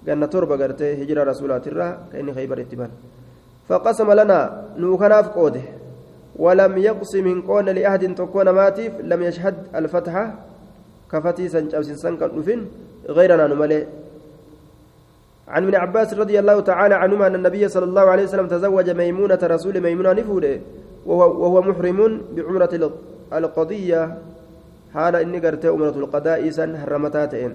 [0.08, 2.90] قلنا تربة قرته هجرة رسولات الرا كأني خيبر اتبان.
[3.68, 4.38] فقسم لنا
[4.76, 5.64] نوخنا في قوده.
[6.36, 10.24] ولم يقسم من قول لأحد تكون ماتيف لم يشهد الفتحة
[11.12, 12.66] كفتي سنجاب سنسان كان
[13.08, 13.86] غيرنا نملي.
[15.50, 19.38] عن ابن عباس رضي الله تعالى عنهما أن النبي صلى الله عليه وسلم تزوج ميمونة
[19.42, 20.60] رسول ميمونة نفوله
[21.06, 22.92] وهو, وهو محرم بعمرة
[23.32, 24.18] القضية.
[24.94, 27.54] حال إني قرت عمرة القضاء سن هرمتاتين.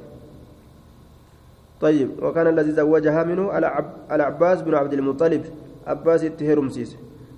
[1.82, 3.58] طيب وكان الذي زوجها منه
[4.12, 5.44] العباس بن عبد المطلب.
[5.88, 6.96] عباس التهرمسيس.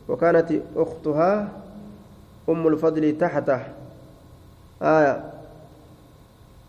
[0.10, 1.48] وكانت أختها
[2.50, 3.62] أم الفضل تحته.
[4.82, 5.24] آية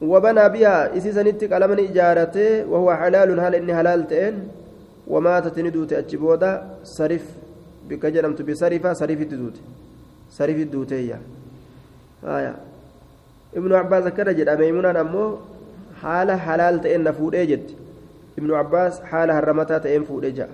[0.03, 4.49] وبنى بها إسيسنت قلمني إجارته وهو حلال هل إني حلال تئن
[5.07, 6.53] وماتت ندوت أجبودا
[6.85, 7.25] صرف
[7.89, 9.57] بك جرمت بصرفة صرف الدوت
[10.31, 11.21] صرف الدوتية
[12.25, 12.55] آية.
[13.57, 15.37] ابن عباس كذا جد ميمونة أمو
[16.03, 17.71] حالة حلال تئن نفود جد.
[18.39, 20.51] ابن عباس حالة هرمتها تئن فود جاء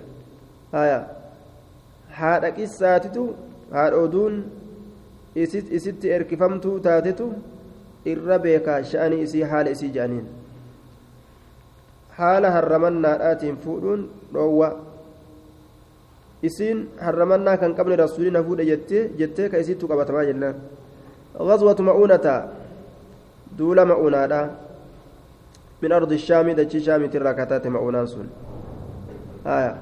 [0.73, 1.07] آية.
[2.19, 3.23] haadha qissaatitu
[3.75, 4.35] haadha oduun
[5.77, 7.25] isitti erkifamtuu taatetu
[8.13, 10.27] irra beekaa sha'anii isii haala isii jedhaniin
[12.17, 14.69] haala harramannaadhaatiin fuudhuun dhoowwa
[16.43, 20.55] isiin harramannaa kan qabne rasuulina fuudhe jettee jettee ka isittu qabatamaa jennaan
[21.39, 22.47] غزوة مؤونة
[23.57, 24.51] دولة مؤونة
[25.81, 28.27] من أرض الشام دتشي شام تراكتات مؤونان سن
[29.47, 29.75] آية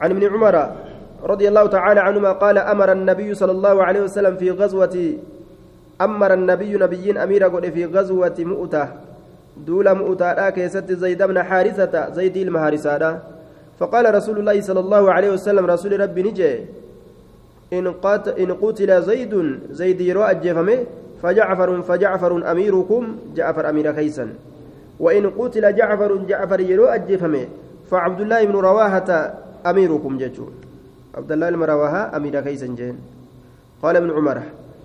[0.00, 0.56] عن ابن عمر
[1.24, 4.96] رضي الله تعالى عنهما قال أمر النبي صلى الله عليه وسلم في غزوة
[6.04, 8.88] أمر النبي نبيين أمير قل في غزوة مؤتة.
[9.66, 13.18] دولة مؤتة كيست زيد بن حارثة زيد المهارسة
[13.78, 16.52] فقال رسول الله صلى الله عليه وسلم رسول ربي نجي.
[17.72, 20.78] إن, قات إن قتل زيد زيد يرو أجفمه
[21.22, 23.02] فجعفر فجعفر أميركم
[23.36, 24.28] جعفر أمير كيسا
[25.00, 27.44] وإن قتل جعفر جعفر يرو أجفمه
[27.90, 29.34] فعبد الله بن رواحة
[29.66, 30.46] أميركم ججو
[31.14, 32.96] عبد الله بن رواحة أمير كيسا جين.
[33.82, 34.38] قال ابن عمر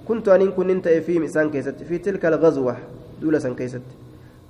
[0.09, 2.75] كنت أن كنت في مسان كيست في تلك الغزوة
[3.21, 3.85] دولة سن كيست.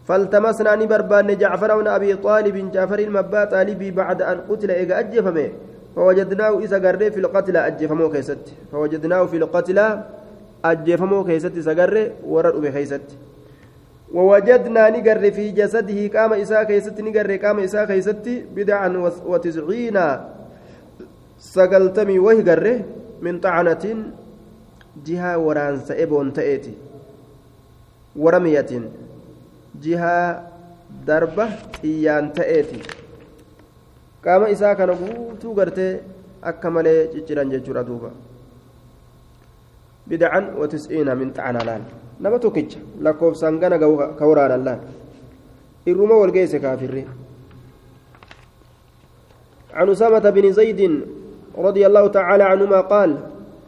[0.07, 5.49] فالتمسنا نبربان جعفر بن أبي طالب جعفر المبا طالبي بعد أن قتل إيجا أجفمه
[5.95, 8.43] فوجدناه إذا قرر في القتلى أجفمه كيست.
[8.71, 9.87] فوجدناه في القتلى
[10.65, 13.07] أجفمه كيست إذا قرر ورد بكيست
[14.13, 18.89] ووجدنا نقر في جسده قام إساء كيست نقر قام إساء كيست بدعا
[19.25, 19.97] وتسعين
[21.39, 22.77] سقلتمي وهي قره
[23.21, 23.85] من طعنة
[25.05, 26.73] جهة ورانس إبون تأتي
[28.15, 28.71] ورمية
[31.05, 31.45] darba
[31.81, 32.79] xiyyaan ta'eeti
[34.23, 36.01] qaama isaa kana guutuu gartee
[36.41, 38.09] akka malee cicciran jechuudha duuba
[40.09, 41.83] bidcan watis'iina min xacanaan
[42.19, 43.77] nama tokkicha lakkoofsaan gana
[44.19, 44.79] ka waraanallaan
[45.85, 47.05] irruma walgeesse kaafirri
[49.69, 50.81] عن أسامة بن زيد
[51.57, 53.11] رضي الله تعالى عنهما قال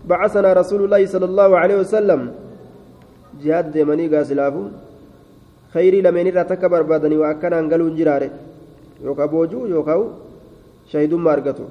[0.05, 2.21] بعثنا رسول الله صلى الله عليه وسلم.
[3.41, 4.09] جهاد ديماني
[6.01, 8.27] lameen irraa takka barbaadanii waa akkanaan galuun jiraare
[9.03, 10.11] yookaan boojuu yookaan
[10.91, 11.65] shahidummaa argatu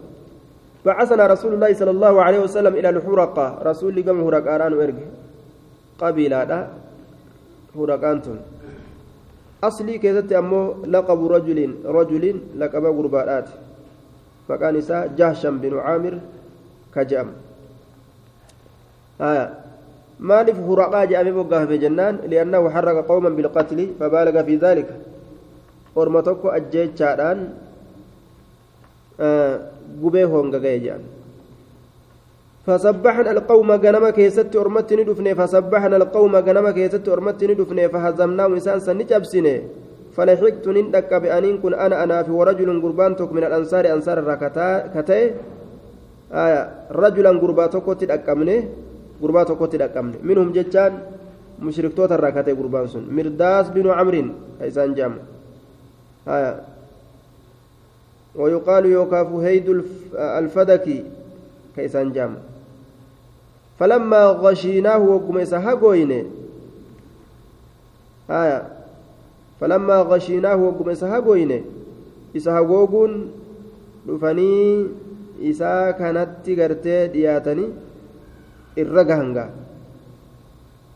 [0.80, 3.46] بعثنا رسول الله صلى الله عليه وسلم إلى الحرقة.
[3.60, 4.98] رسول قم هرقان وإرق
[6.00, 6.68] قبيلة
[7.76, 8.38] هرقانتون
[9.60, 12.24] أصلي كذت أمو لقب رجل رجل
[12.56, 13.48] لقب غربات
[14.48, 16.14] فكان إساء جهشم بن عامر
[16.94, 17.28] كجأم.
[19.20, 19.50] آه.
[20.20, 24.94] maaliif huraqaa jedhamee moggaafe jennaan li'annahu harraqa qawman bilqatli fabaalaga fi daalika
[26.00, 27.38] orma tokko ajjeechaadhaan
[30.02, 31.04] gubee hongagaye jedhan
[32.66, 39.54] فسبحنا القوم غنما كيست أرمت ندفني فسبحنا القوم غنما كيست أرمت ندفني فهزمناهم إنسان سنجبسني
[40.16, 45.22] فلحقت نندك بأنين كن أنا أنا في ورجل قربانتك من الأنصار أنصار الركتاي
[46.44, 46.60] آية
[47.02, 48.56] رجلا قرباتك تدكمني
[49.20, 50.92] gurbaa tokkotti dhaqqabne minhum jechaan
[51.58, 54.28] mushriktoota irraa katee gurbaan sun mirdaas binu camrin
[54.58, 55.20] ka isaan jeamu
[58.34, 59.82] ويقال يوكاف هيد
[60.14, 61.04] الفدكي
[61.76, 62.34] كيسان جام
[63.78, 66.12] فلما غشيناه وقم إسحاقوين
[68.30, 68.60] آية
[69.60, 71.64] فلما غشيناه وقم إسحاقوين
[72.36, 73.12] إسحاقوغون
[74.06, 74.86] dhufanii
[75.50, 77.66] isaa kanatti gartee dhiyaatanii
[78.82, 79.44] irra gahanga.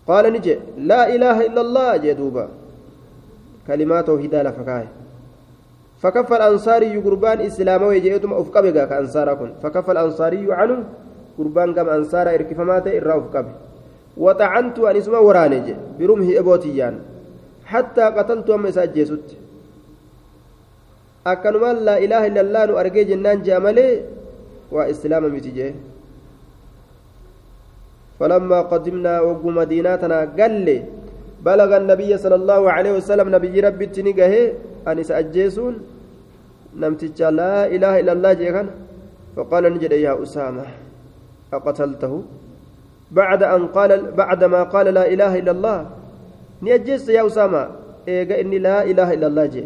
[0.06, 0.58] Qaala ni je
[0.90, 2.44] laa ilaaha illa allah jee duuba.
[3.66, 4.88] Kalimaa tawhidaa lafa kaaye.
[6.04, 10.84] فكف الأنصاري قربان إسلامه يجيتم أفقبه كأنصار كن فكف الأنصاري عنه
[11.38, 13.52] قربان كم أنصار إركفماته إرى أفقبه
[14.16, 15.66] وطعنت أن اسمه ورانج
[15.98, 16.94] برمه إبوتيان
[17.64, 19.28] حتى قتلت أم إساجيسوت
[21.26, 23.88] أكنما لا إله إلا الله نؤرجي جنان جامله
[24.74, 25.74] وإسلام متجه
[28.24, 30.68] فلما قدمنا وقو مدينتنا قال
[31.44, 34.34] بلغ النبي صلى الله عليه وسلم نبي ربي تنقه
[34.88, 35.74] أن سأجيسون؟
[36.80, 38.68] نمتج لا إله إلا الله جيكان.
[39.37, 40.64] فقال نجد يا أسامة
[41.52, 42.12] أقتلته؟
[43.12, 45.78] بعد أن قال بعد ما قال لا إله إلا الله.
[46.64, 47.62] نيجيس يا أسامة
[48.08, 49.64] إيجا إني لا إله إلا الله جي.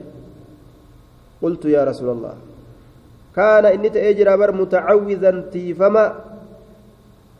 [1.42, 2.34] قلت يا رسول الله
[3.38, 6.04] كان إني تأجر بر متعوذا تيفما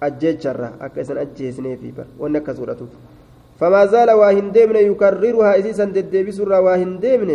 [0.00, 2.92] ajjecharra akka isan ajjeesneefi bar wanni akkas godhatuuf
[3.58, 7.30] فما زال واهن ديمن يكررها إسيسا ددبسرا واهن ديمن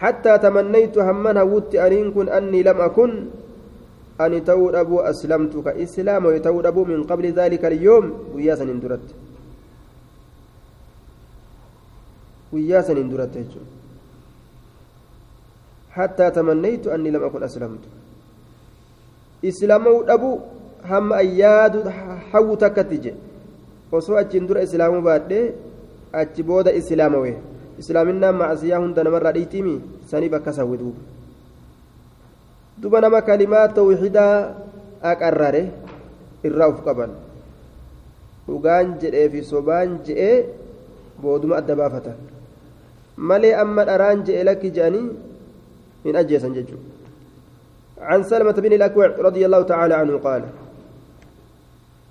[0.00, 3.12] حتى تمنيت همن هوت أن كن أني لم أكن
[4.20, 9.06] أن تود أبو أسلمت كإسلام ويتود أبو من قبل ذلك اليوم وياسا اندرت
[12.52, 13.34] وياسا اندرت
[15.96, 17.84] حتى تمنيت أني لم أكن أسلمت
[19.50, 20.40] islaamuu dhabuu
[20.90, 21.84] hamma ayyaadu
[22.32, 23.14] hawwu takkatti je
[23.92, 25.46] osoo achiin dura islaamuu baadhee
[26.22, 27.32] achi booda islaamawe
[27.82, 29.74] islaaminaan macasiyaa hunda namarraa dhiitiimi
[30.10, 31.00] saniif akkas hawwe duuba
[32.82, 34.36] duba nama kalimaa tawxidaa
[35.12, 35.62] aqarrare
[36.50, 37.12] irraa uf qaban
[38.46, 40.36] dhugaan jedhee fi sobaan je'ee
[41.22, 42.18] booduma adda baafatan
[43.16, 45.06] malee amma dharaan je'e lakki je'anii
[46.04, 46.91] hin ajjeesan jechuudha
[48.02, 50.42] عن سلمة بن الأكوع رضي الله تعالى عنه قال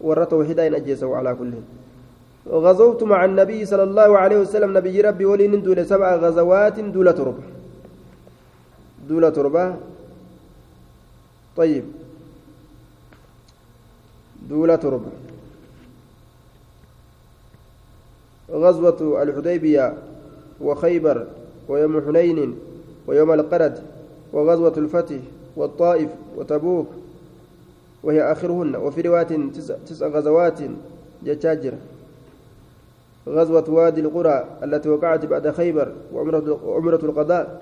[0.01, 1.51] ورته إن أجيسه على كل.
[2.49, 7.43] غزوت مع النبي صلى الله عليه وسلم نبي ربي ولي دول سبع غزوات دول تربة
[9.09, 9.75] دول تربة
[11.57, 11.83] طيب.
[14.49, 15.11] دول تربة
[18.51, 19.93] غزوة الحديبية
[20.61, 21.27] وخيبر
[21.67, 22.59] ويوم حنين
[23.07, 23.83] ويوم القرد
[24.33, 25.15] وغزوة الفتح
[25.61, 26.87] والطائف وتبوك
[28.03, 29.49] وهي آخرهن وفي رواية
[29.87, 30.59] تسع, غزوات
[31.25, 31.73] جتاجر
[33.27, 37.61] غزوة وادي القرى التي وقعت بعد خيبر وعمرة القضاء.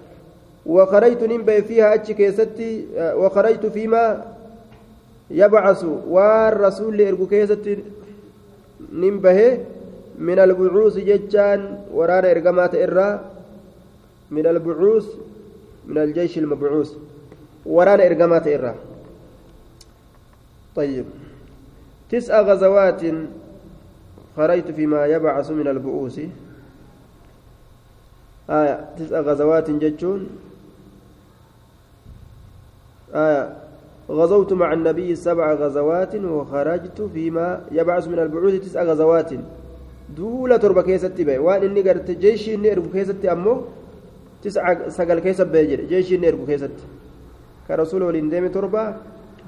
[0.66, 4.26] وخرجت نمبي فيها أتشي ستي وخرجت فيما
[5.32, 7.84] يبعث والرسول لإرقو كيستي
[8.94, 9.60] نمبه
[10.20, 13.26] من البعوث ججان ورانا إرقامات إرّا
[14.32, 15.08] من البعوث
[15.88, 16.94] من الجيش المبعوث.
[17.66, 18.76] ورانا إرقامات إرّا
[20.76, 21.06] طيب
[22.10, 23.02] تسع غزوات
[24.38, 26.20] خرجت فيما يبعث من البؤوس
[28.50, 30.30] آية تسع غزوات ججون
[33.14, 33.58] آية
[34.10, 39.34] غزوت مع النبي سبع غزوات وخرجت فيما يبعث من البعوث تسع غزوات
[40.18, 43.68] waan inni garte jeeshii inni ergu keessatti ammoo
[44.42, 46.84] tis'a sagal keessa bahe jedhe jeeshii inni ergu keessatti
[47.70, 48.98] ka rasuula waliin deeme torba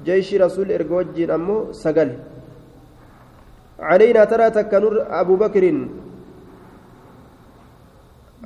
[0.06, 2.12] jeeshii rasuulli erga wajjiin ammoo sagal
[3.82, 5.64] علينا ترى تكنور أبو بكر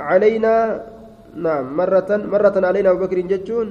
[0.01, 0.55] علينا
[1.45, 3.69] نعم مرة مرة علينا أبو بكر جتون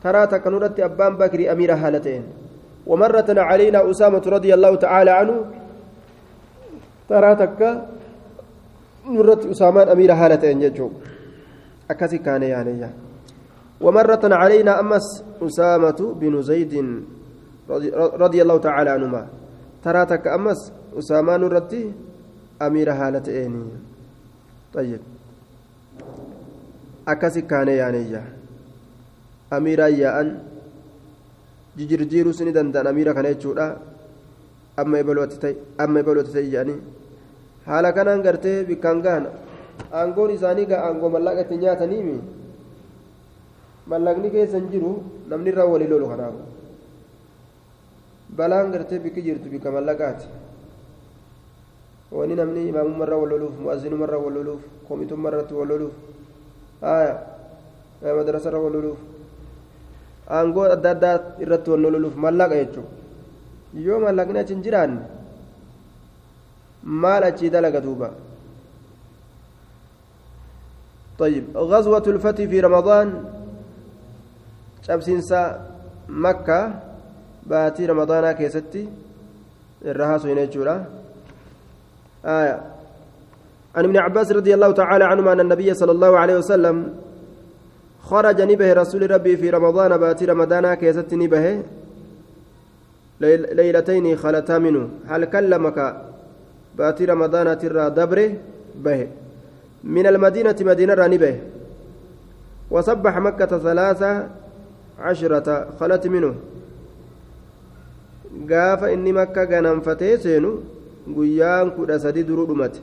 [0.00, 2.22] ترى تكنورة أبان بكر أمير هالتين
[2.88, 5.36] ومرة علينا أسامة رضي الله تعالى عنه
[7.10, 7.68] taraa takka
[9.10, 10.92] nurratti usaamaan amiira haala ta'een jechuun
[11.90, 12.90] akkasi kaane yaaneyya
[13.80, 15.06] ومرة علينا أمس
[15.42, 16.74] أسامة بن زيد
[18.24, 19.22] رضي الله تعالى عنهما.
[19.84, 21.92] تراتك أمس أسامة نرتي
[22.62, 23.64] أمير هالة إيني.
[24.74, 25.00] طيب.
[27.08, 28.20] أكسي كان يعني
[29.52, 30.12] أمير يا
[32.38, 33.66] سندن دان أمير كان يجورا
[34.78, 36.76] أما يبلوتي أما يبلوتي يعني.
[37.66, 39.26] haala kanaan gartee bikkaan gahan
[39.98, 42.16] aangoon isaanii gaa aangoo mallaqa itti nyaataniimi
[43.90, 44.92] mallaqni keessan jiru
[45.30, 46.34] namni irraa walii lolu kanaaf
[48.38, 50.26] balaan gartee bikki jirtu bikka mallaqaati
[52.18, 55.94] wani namni imaamummarraa wal loluuf mu'azzinumarraa wal loluuf komitummarratti wal loluuf
[56.86, 57.14] haya
[58.18, 59.00] madrasarra wal loluuf
[60.38, 62.90] aangoo adda addaa irratti wal loluuf mallaqa jechuudha
[63.86, 65.00] yoo mallaqni achi hin jiraanne
[67.04, 68.10] maal achii dalaga duuba
[71.20, 73.08] طيب غزوة الفتح في رمضان
[74.86, 75.42] شبسينسا
[76.08, 76.60] مكة
[77.46, 78.88] باتي رمضان كيستي
[79.84, 80.84] الرهاس ينجورا
[82.24, 82.60] آية
[83.76, 86.94] عن ابن عباس رضي الله تعالى عنهما أن النبي صلى الله عليه وسلم
[88.02, 91.62] خرج نبه رسول ربي في رمضان باتي رمضان كيستي نبه
[93.20, 95.96] ليلتين خلتا منه هل كلمك
[96.78, 98.30] باتي رمضان ترى دبره
[98.84, 99.08] به
[99.84, 101.36] من المدينة مدينة راني به
[102.70, 104.28] وسبح مكة ثلاثة
[105.00, 105.48] عشرة
[105.80, 106.34] خلت منه.
[108.50, 110.52] قاف إني مكة غنم فتيسينو
[111.16, 112.74] قيان كودا سدي درودمت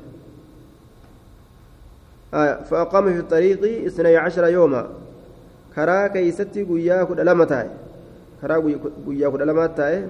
[2.34, 4.82] آه فأقام في الطريق اثني عشر يوما.
[5.76, 7.70] كرا كيستي قيا كودا لما تاي
[8.42, 8.56] كرا
[9.08, 10.06] قيا كودا لما تاي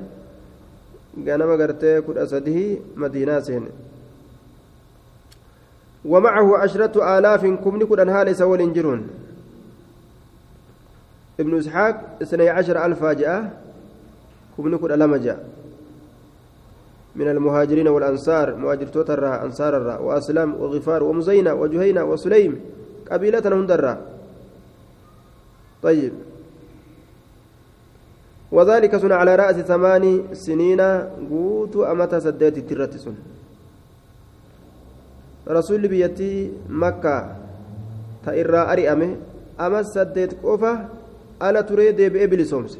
[1.25, 3.71] ganama gartee kudha sadii madiinaa seene
[6.05, 9.01] ومعه عشرة آلاف كمن كدن هال سول جرون
[11.39, 13.61] ابن إسحاق اثني عشر ألف جاء
[14.57, 15.39] كمن كدن لما جاء.
[17.15, 22.59] من المهاجرين والأنصار مهاجر توتر أنصار الرا وأسلام وغفار ومزينة وجهينة وسليم
[23.11, 23.97] قبيلة هندرا
[25.83, 26.13] طيب.
[28.51, 30.81] وذلك سن على رأس ثمان سنين
[31.29, 33.15] قوت أمتا سديت ترتسن
[35.47, 37.35] رسول بيتي مكة
[38.25, 39.15] تئرى أريأمه
[39.59, 40.96] أما سديت قفة
[41.41, 42.77] ألا تريد بإبل سومس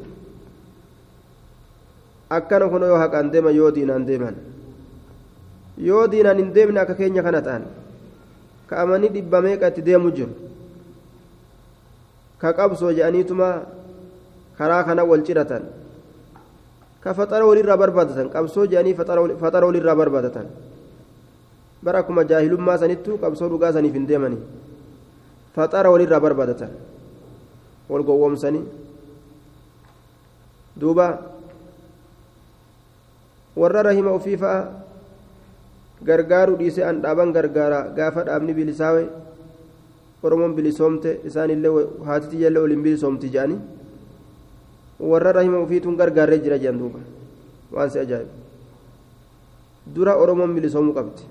[2.30, 4.36] akkana kun yoo haqaan deema yoo diinaan deeman
[5.80, 7.64] yoo diinaan hin deemne akka keenya kana ta'an
[8.68, 10.32] ka amanii dhibba meeqa itti deemu jiru
[12.40, 13.48] ka qabsoo je'aniituma
[14.58, 15.62] karaa kana wal ciratan
[17.00, 20.46] ka faxara walirraa barbaadatan qabsoo jedhanii faxara walirraa barbaadatan
[21.82, 24.42] bara akkuma jaahilummaa sanittu qabsoo dhugaa saniif hin deemanii
[25.56, 26.70] faxara walirraa barbaadatan
[27.88, 28.64] wal gowwoomsanii
[30.80, 31.06] duuba
[33.56, 34.58] warra rahima ofii fa'a
[36.08, 39.02] gargaaruu dhiisee an dhaaban gargaara gaafa dhaabni bilisaawe
[40.22, 43.60] oromoon bilisoomte isaanillee haatitiyyaillee waliin bilisoomti jedhanii
[45.12, 47.00] warra rahima ofiituun gargaarree jira jedhan duuba
[47.72, 48.34] waan si ajaa'ibu
[49.96, 51.22] dura oromoon bilisoomuu qabdi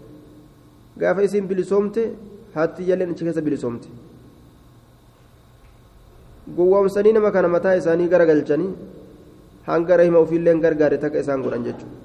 [1.01, 2.01] gaafa isiin bilisoomte
[2.55, 3.87] haatiyyalleen achi keessa bilisoomte
[6.55, 8.71] gowwoomsanii nama kana mataa isaanii garagalchanii
[9.69, 11.97] hanga rahima ofiilleen gargaare takka isaan godhan jechuudha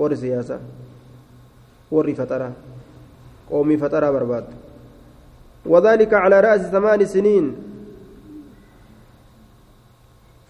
[0.00, 0.60] warri siyaasaa
[1.90, 2.52] warri faxaraa
[3.50, 4.56] qoomii faxaraa barbaaddu
[5.66, 7.46] وذلك على رأس ثمان سنين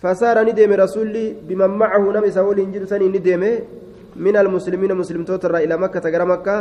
[0.02, 3.42] فسار ندم رسولي بمن معه نمس ولين جلسني ندم
[4.16, 6.56] من المسلمين مسلم توتر إلى مكة تقرى مكة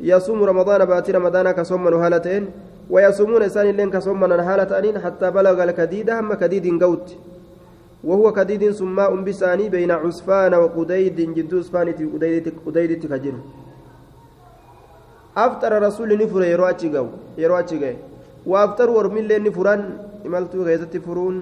[0.00, 2.42] يصوم رمضان باتي رمضان كصوم هالتين
[2.90, 7.08] ويصومون إنسان لين كصوم هالتين حتى بلغ الكديد هم كديد قوت.
[8.04, 11.92] وهو كديد سماء بساني بين عسفان وقديد جدو اسفاني
[12.66, 13.34] قديد تكجر
[15.36, 17.06] أفطر رسول نفر يرو أتشيغو
[17.38, 17.92] يرو أتشيغو
[18.46, 19.80] وأفطر ورمين لين نفران
[20.26, 21.36] إمالتو غيزة فرون.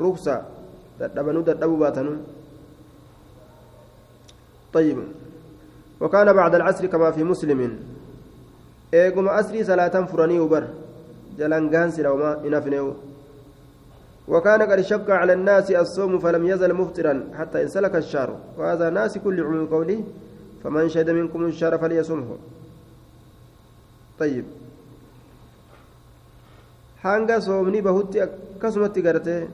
[0.00, 0.42] رخصة
[1.00, 2.16] تدبنوا تدبوا باتنوا
[4.72, 4.98] طيب.
[6.00, 7.78] وكان بعد العصر كما في مسلم.
[9.00, 10.64] Eeguma asrii salaatan furanii ubar
[11.38, 12.94] jalan gaansira wama inafneewu
[14.28, 19.36] وكان قد شق على الناس الصوم فلم يزل مفطرا حتى انسلك الشهر وهذا ناس كل
[19.46, 20.00] عموم قوله
[20.64, 22.36] فمن شهد منكم الشهر فليصمه
[24.18, 24.44] طيب
[27.44, 29.44] soomni bahutti akkasumatti gartee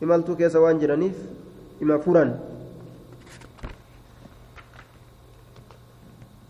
[0.00, 1.16] imaltuu keessa waan jiraniif
[1.82, 2.30] ima furan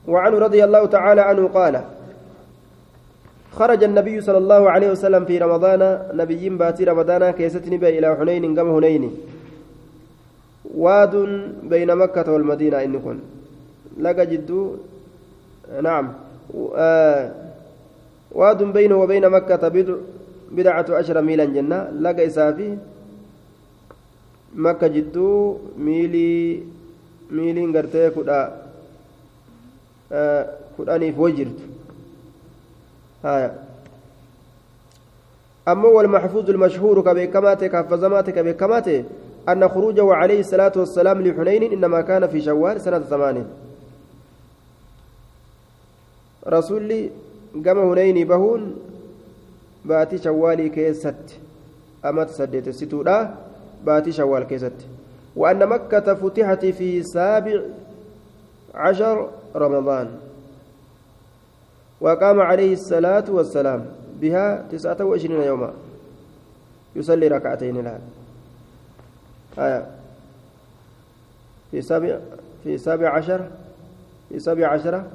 [0.09, 1.81] وعنه رضي الله تعالى عنه قال
[3.53, 5.83] خرج النبي صلى الله عليه وسلم في رمضان
[6.15, 9.05] نبي باتي رمضان كيستني بي إلى حنين قم هنين
[10.75, 11.15] واد
[11.63, 13.19] بين مكة والمدينة إن كن.
[13.99, 14.77] لقى جدو
[15.83, 16.13] نعم.
[16.77, 17.31] آه
[18.33, 19.69] واد بينه وبين مكة
[20.53, 21.91] بدع عشر ميلا جنة.
[22.01, 22.77] لقى إسافي
[24.55, 26.63] مكة جدو ميلي
[27.31, 28.11] ميلي قرتي
[30.11, 30.47] كدا آه
[30.79, 31.59] كداني فوجرت
[33.25, 33.59] هايا
[35.69, 39.05] أما والمحفوظ المشهور كبكماته كفزماته كبكماته
[39.49, 43.47] أن خروجه عليه الصلاة والسلام لحنين إنما كان في شوال سنة ثمانين.
[46.47, 47.11] رسولي
[47.67, 48.77] قام هنين بهون
[49.85, 51.41] باتي شوالي كيست.
[52.05, 53.35] أما تسديت ستودا
[53.85, 54.73] باتي شوال كيست.
[55.37, 57.61] وأن مكة فتحت في سابع
[58.75, 60.09] عشر رمضان
[62.01, 63.87] وقام عليه الصلاة والسلام
[64.21, 65.73] بها تسعة وعشرين يوما
[66.97, 68.01] يصلي ركعتين الآن
[69.59, 69.87] آية
[71.71, 72.19] في سابع
[72.65, 73.41] في سابع عشر
[74.29, 75.07] في سابع عشرة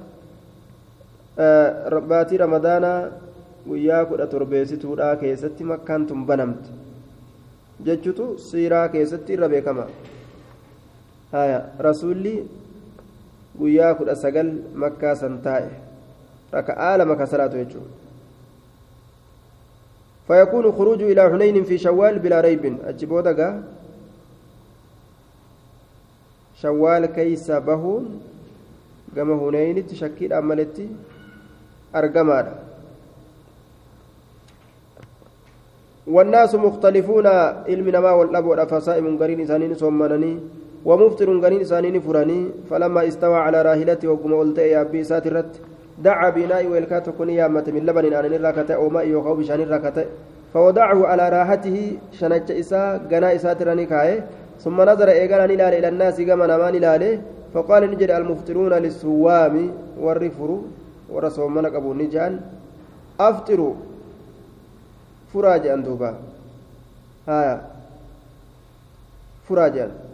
[1.40, 3.12] آه باتي رمضان
[3.68, 6.70] guyyaa kudha torbeessituudha keessatti makkaan tun banamte
[7.86, 9.86] jechutu siiraa keessatti irra beekama
[11.32, 11.58] haya
[11.88, 12.34] rasuulli
[13.60, 14.54] guyyaa kudha sagal
[14.84, 15.86] makkaa san taa'e.
[16.54, 17.86] ركعة لما كسرات وجهه
[20.28, 23.62] فيكون خروج إلى حنين في شوال بلا ريب أجبودك
[26.62, 28.22] شوال كيس بهون
[29.16, 30.88] قام هنين تشكيل أملتي
[31.96, 32.46] أرقمار
[36.08, 37.28] والناس مختلفون
[37.68, 40.40] علم نما والأب والأفصائم قرين إسانين صمنني
[40.86, 45.52] ومفطر قرين إسانين فراني فلما استوى على راهلته وقم قلت يا أبي ساترت
[46.06, 49.98] دعا بناء ويلكات كن يامة من لبن أن الركعة أو ماء يوخو بشان الركعة
[50.54, 51.78] فوضعه على راحته
[52.20, 54.24] شنج إساء قنا إساء تراني كاي
[54.64, 57.22] ثم نظر إيقانا نلال الناس كما نما نلاله.
[57.54, 59.56] فقال نجد المفطرون للسوام
[60.04, 60.50] والرفر
[61.10, 62.34] ورسول منك أبو نجان.
[63.20, 63.74] أفطروا
[65.34, 66.12] فراجا دوبا
[67.28, 67.62] ها
[69.48, 70.05] فراجا.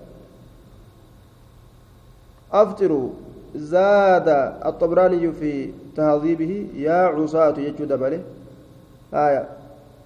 [2.54, 3.10] أفطروا.
[3.56, 4.28] زاد
[4.66, 8.22] الطبراني في تهذيبه يا عصاة يجود ماله
[9.14, 9.44] آية.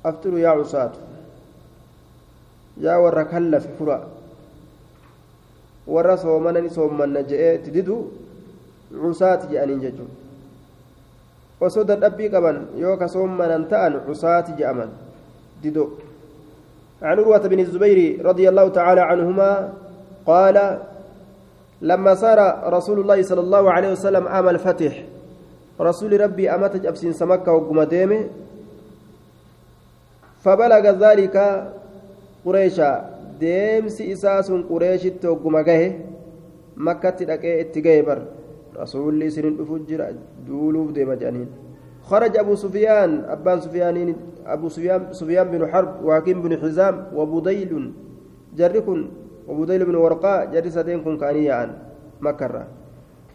[0.05, 0.91] أفتروا يا عصاة.
[2.81, 4.07] يا ور كلف فرا
[5.87, 7.97] ور صومنا صومنا جاء تددو.
[8.93, 10.05] عصاة جاءنين ججو
[11.61, 14.89] osoo dadhabbii qaban yoo ka soommanan ta'an cusaati je'aman
[15.61, 15.89] dido
[17.01, 19.73] عن عروة بن الزبير رضي الله تعالى عنهما
[20.25, 20.79] قال
[21.85, 22.39] لما صار
[22.73, 24.93] رسول الله صلى الله عليه وسلم عام الفتح
[25.81, 27.85] رسول ربي أمتج أبسين سمكة وقم
[30.43, 31.35] فبلغ ذلك
[32.45, 32.91] قريشا
[33.35, 35.87] deemsi isaa sun qureeshitti hogguma gahe
[36.87, 38.19] makkatti dhaqee itti gahe bar
[38.79, 39.83] rasuulli isinin dhufu
[42.05, 43.97] خرج أبو سفيان أبان سفيان
[44.45, 47.91] أبو سفيان سفيان بن حرب وحكيم بن حزام وبديل
[48.57, 48.99] جركن
[49.47, 51.69] وبديل بن ورقاء جري سدين كن كانيا
[52.21, 52.63] مكرة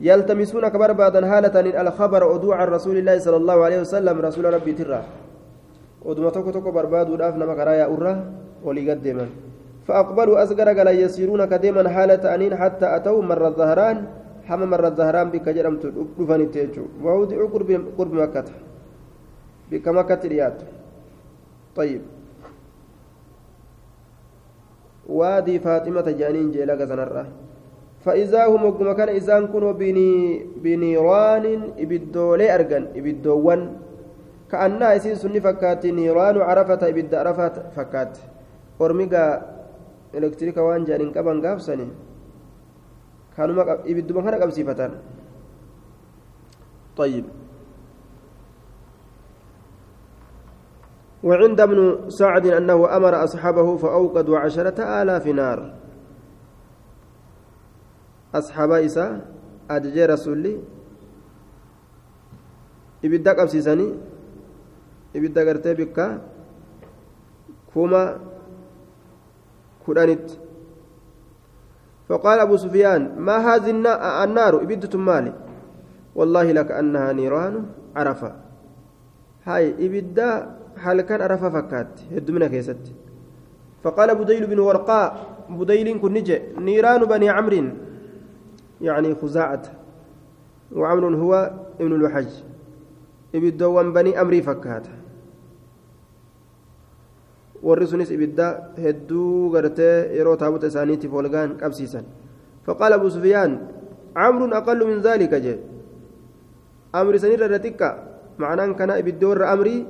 [0.01, 5.03] يلتمسون كبر بعد هالة الخبر أدوع رسول الله صلى الله عليه وسلم رسول ربي ترى.
[6.01, 8.15] ودما توكو توكو برباد ودافنا مكرايا أرى
[8.65, 9.27] ولي قدما
[9.87, 13.97] فأقبلوا أسقر قال يسيرون كديما حالة أنين حتى أتوا مر الظهران
[14.49, 15.87] حما مر الظهران بك جرمت
[16.19, 16.85] دفن تيجو.
[17.05, 18.49] ووضعوا قرب قرب مكة.
[19.71, 20.57] بك مكة رياض
[21.77, 22.03] طيب.
[25.11, 27.27] وادي فاطمة جانين جيلك سنرة
[28.07, 30.11] فإذا هم مكان إسان كنوا بني
[30.63, 31.47] بنيران
[31.79, 33.61] إبدولي أرجن إبدوان.
[34.51, 38.13] كأنها إسين سني فكات نيران عرفة إبد عرفة فكات.
[38.81, 39.25] أرميقا
[40.11, 41.87] elektiriika waan jedhaniin qaban gaafsani
[43.37, 44.99] kanuma ibidduma kana qabsiifatan
[46.99, 47.25] طيب.
[51.25, 55.75] وعند ابن سعد أنه أمر أصحابه فأوقدوا عشرة آلاف نار.
[58.35, 59.21] أصحاب إسا
[59.71, 60.55] أججي رسولي
[63.33, 63.89] قبسيساني
[65.17, 66.07] إبدا قرتي بكا
[67.75, 68.19] كوما
[69.87, 70.31] كرانت
[72.09, 73.71] فقال أبو سفيان ما هذه
[74.25, 75.35] النار؟ إبدة مالي
[76.15, 77.67] والله لك أنها نيران
[77.97, 78.31] عرفة.
[79.45, 82.85] هاي إبدة حال كان عرفة فكات هدمنا كيست
[83.83, 85.07] فقال بديل بن ورقاء
[85.51, 87.65] بديل كن نجي نيران بني عمرو
[88.81, 89.63] يعني خزاعة
[90.73, 91.33] وعمر هو
[91.81, 92.31] ابن الوحج
[93.35, 94.87] إبدوان بني أمري فكات
[97.63, 102.05] hedduu gartee yeroo taabota isaaniitiif walgaan qabsiisan
[102.67, 103.53] faqaala abu sufiyaan
[104.15, 105.59] camrun aqallu min zaalika jee
[106.93, 107.89] amri sanirra irra xiqqa
[108.41, 109.87] macnaan kana ibidda warra amrii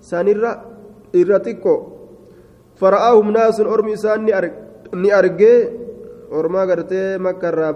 [0.00, 0.52] sanirra
[1.12, 1.74] irra xiqqo
[2.80, 4.24] fara'aahum naasun ormi isaan
[4.92, 5.58] ni argee
[6.30, 7.72] ormaa gartee makkarraa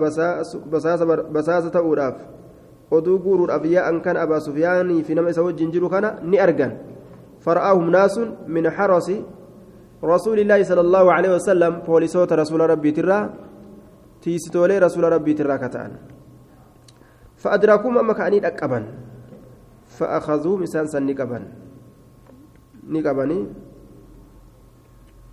[1.32, 2.16] basaasa ta'uudhaaf
[2.90, 6.92] oduu guuruudhaaf yaa'an kan abaa sufiyaanii fi nama isa wajjin jiru kana ni argan
[8.46, 9.08] من حرس
[10.04, 13.18] رسول الله صلى الله عليه وسلم فوليسوت رسول ربي ترى
[14.22, 15.90] تيستولي رسول ربي ترى كتان
[17.36, 18.80] فأدراكم أما كأني أكبا
[19.98, 21.10] فأخذوا مسان سن
[22.82, 23.38] نكبني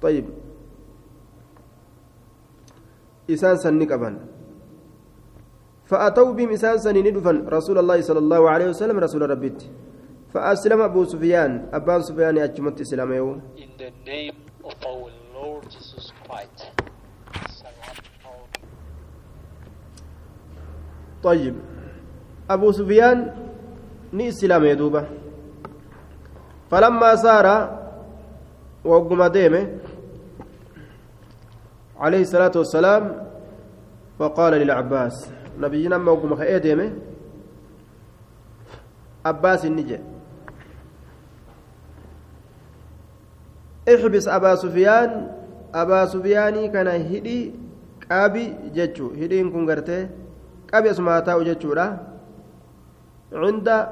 [0.01, 0.25] طيب
[3.29, 4.11] إسان سن نكبا
[5.85, 9.53] فأتوا بهم إسان سن ندفن رسول الله صلى الله عليه وسلم رسول ربي
[10.33, 16.69] فأسلم أبو سفيان أبان سفيان أجمت إسلامه In the name of our Lord Jesus Christ.
[21.23, 21.55] طيب
[22.49, 23.17] أبو سفيان
[24.13, 25.07] ني إسلام يدوبة
[26.71, 27.47] فلما سار
[28.85, 29.67] وقم ديمه
[31.97, 33.03] عليه الصلاة والسلام
[34.19, 36.93] فقال للعباس نبينا ما وقم ديمه
[39.25, 39.99] عباس النجي
[43.95, 45.31] احبس أبا سفيان
[45.73, 47.53] أبا سفياني كان هدي
[48.11, 50.09] قابي جتشو هدين كن قرتي
[50.73, 51.73] قابي اسمها تاو جتشو
[53.33, 53.87] عند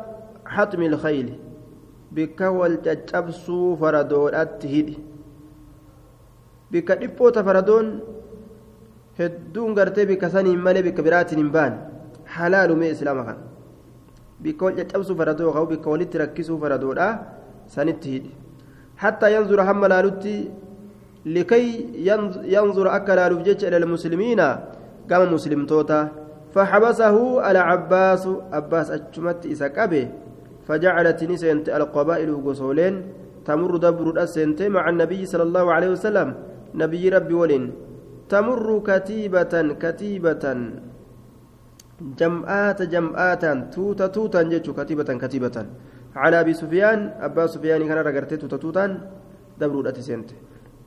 [0.45, 1.46] حتم الخيل.
[2.11, 4.33] بك والتجبسو فردون
[4.73, 4.97] هدي
[6.71, 7.87] بك dhiphoota faradoon
[9.19, 11.73] hedduun gartee bikka saniin malee bikka biraatiin hin baan
[12.35, 13.37] halaalumee islaama kan
[14.43, 17.07] bikka wal caccabsuu faradoo qabu bikka walitti rakkisuu faradoodha
[17.75, 18.31] sanitti hidhi
[18.97, 20.49] حتى ينظر هم لالوتي
[21.25, 21.65] لكي
[22.55, 24.41] ينظر أكل لفجج إلى المسلمين
[25.09, 26.01] قام مسلم توتا
[26.53, 28.23] فحبسه على عباس
[28.97, 30.05] أجمت إسكابه
[30.67, 32.95] فجعلت نسنت القبائل قصولين
[33.47, 36.27] تمر دبر الأسنت مع النبي صلى الله عليه وسلم.
[36.75, 37.63] نبي ربي ولين
[38.29, 39.53] تمر كتيبة
[39.83, 40.45] كتيبة.
[42.19, 43.43] جمعات جمعات.
[43.73, 45.57] توتا توتا جتشو كتيبة كتيبة.
[46.21, 46.99] على أبي سفيان.
[47.25, 48.85] أبا سفيان كان رقرتي توتا توتا
[49.59, 50.29] دبرو سنت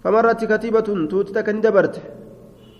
[0.04, 0.88] فمرت كتيبة.
[1.10, 1.96] توتتا كان دبرت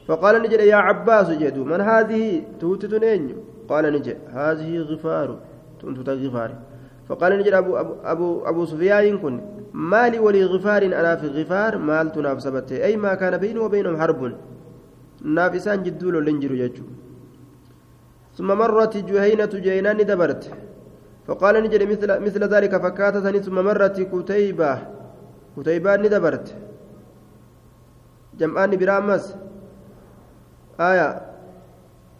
[0.09, 2.24] فقال نجد يا عباس جدو من هذه؟
[2.61, 3.22] توتت نين
[3.70, 5.28] قال نجد هذه غفار.
[5.80, 6.51] تنتتا غفار.
[7.11, 7.76] فقال نجد أبو,
[8.12, 9.34] أبو, أبو, سفيان كن
[9.74, 12.84] مالي ولي غفار أنا في غفار مال تناف سبته.
[12.86, 14.20] أي ما كان بيني وبينهم حرب.
[15.24, 16.84] نافسان جدول لنجر يجو
[18.36, 20.42] ثم مرت جهينة جهينان دبرت.
[21.26, 24.78] فقال نجد مثل, مثل ذلك فكاتت ثم مرت كتيبة
[25.56, 26.46] كتيبة ندبرت.
[28.38, 29.24] جمعان برامس
[30.80, 31.08] آية.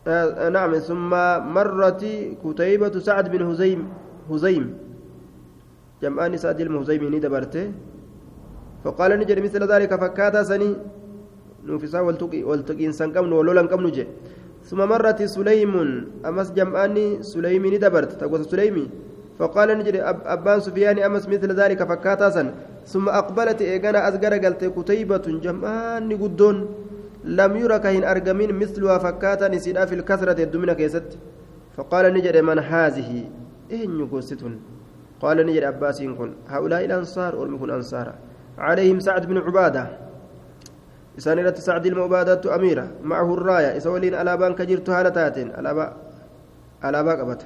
[0.07, 0.73] آه نعم.
[0.79, 1.11] ثم
[1.55, 2.03] مرت
[2.45, 3.83] كتيبة سعد بن هزيم.
[4.31, 4.67] هزيم.
[6.03, 7.65] جمعان سعد المهزيم ندبرته
[8.85, 10.71] فقال نجد مثل ذلك فكاتا سني.
[11.61, 14.07] نوفسا والتقي والتقي إنسان قمن ولولا قمن جي
[14.65, 15.75] ثم مرت سليم.
[16.25, 18.85] أمس جمعان سليم ندبرت تقول سليمي
[19.39, 19.97] فقال نجد
[20.35, 22.49] أبان سفيان أمس مثل ذلك فكاتا سن.
[22.87, 26.57] ثم أقبلت إيغانا أزغر قلت كتيبة جمعان قدون
[27.25, 31.19] لم يرى كهن أرقمين مثلها فكاتا نسيدا في الكثرة الدمنة كيست.
[31.77, 33.25] فقال نجد من هذه؟
[33.73, 34.61] إن يقصتون
[35.23, 38.15] قال نجد أباسين كن هؤلاء الأنصار ولم أنصارا
[38.59, 39.87] عليهم سعد بن عبادة
[41.19, 45.97] إسانيرة سعد المعبادة أميرة معه الراية إسولين ألابان كجرت هالتاتين ألابا
[46.85, 47.43] ألابا قبت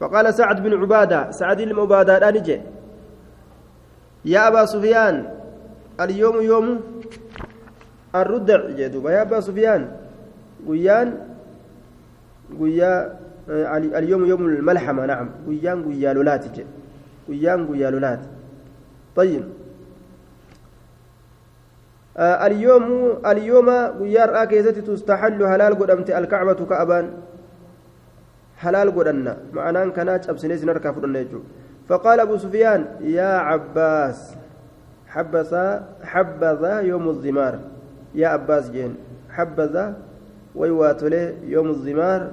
[0.00, 2.60] فقال سعد بن عبادة سعد المعبادة نجي
[4.24, 5.30] يا أبا سفيان
[6.00, 6.80] اليوم يوم
[8.14, 9.82] الردع جدوبا يا أبا سفيان
[10.66, 11.08] ويان
[12.58, 13.18] ويا
[13.48, 15.30] اليوم يوم الملحمة نعم.
[15.46, 16.44] ويان ويا لولات
[17.28, 18.20] ويان ويا لولات
[19.16, 19.42] طيب.
[22.16, 23.68] آه اليوم اليوم
[24.00, 27.10] ويار آكيزتي تستحل هلال قدمت الكعبة كأبان.
[28.56, 31.24] حلال قدنا معناه كانت أبسنيز نركا فرنا
[31.88, 34.34] فقال أبو سفيان يا عباس
[35.06, 35.52] حبذ
[36.02, 37.58] حبذا يوم الزمار.
[38.14, 38.96] يا عباس جين
[39.30, 39.94] حبذا
[40.54, 42.32] ويواتله يوم الزمار.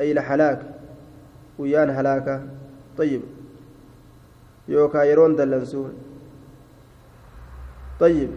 [0.00, 0.60] أي لحلاك
[1.58, 2.42] ويان هلاكة
[2.98, 3.22] طيب.
[4.68, 5.92] يوكا يرون دلنسون
[8.00, 8.30] طيب.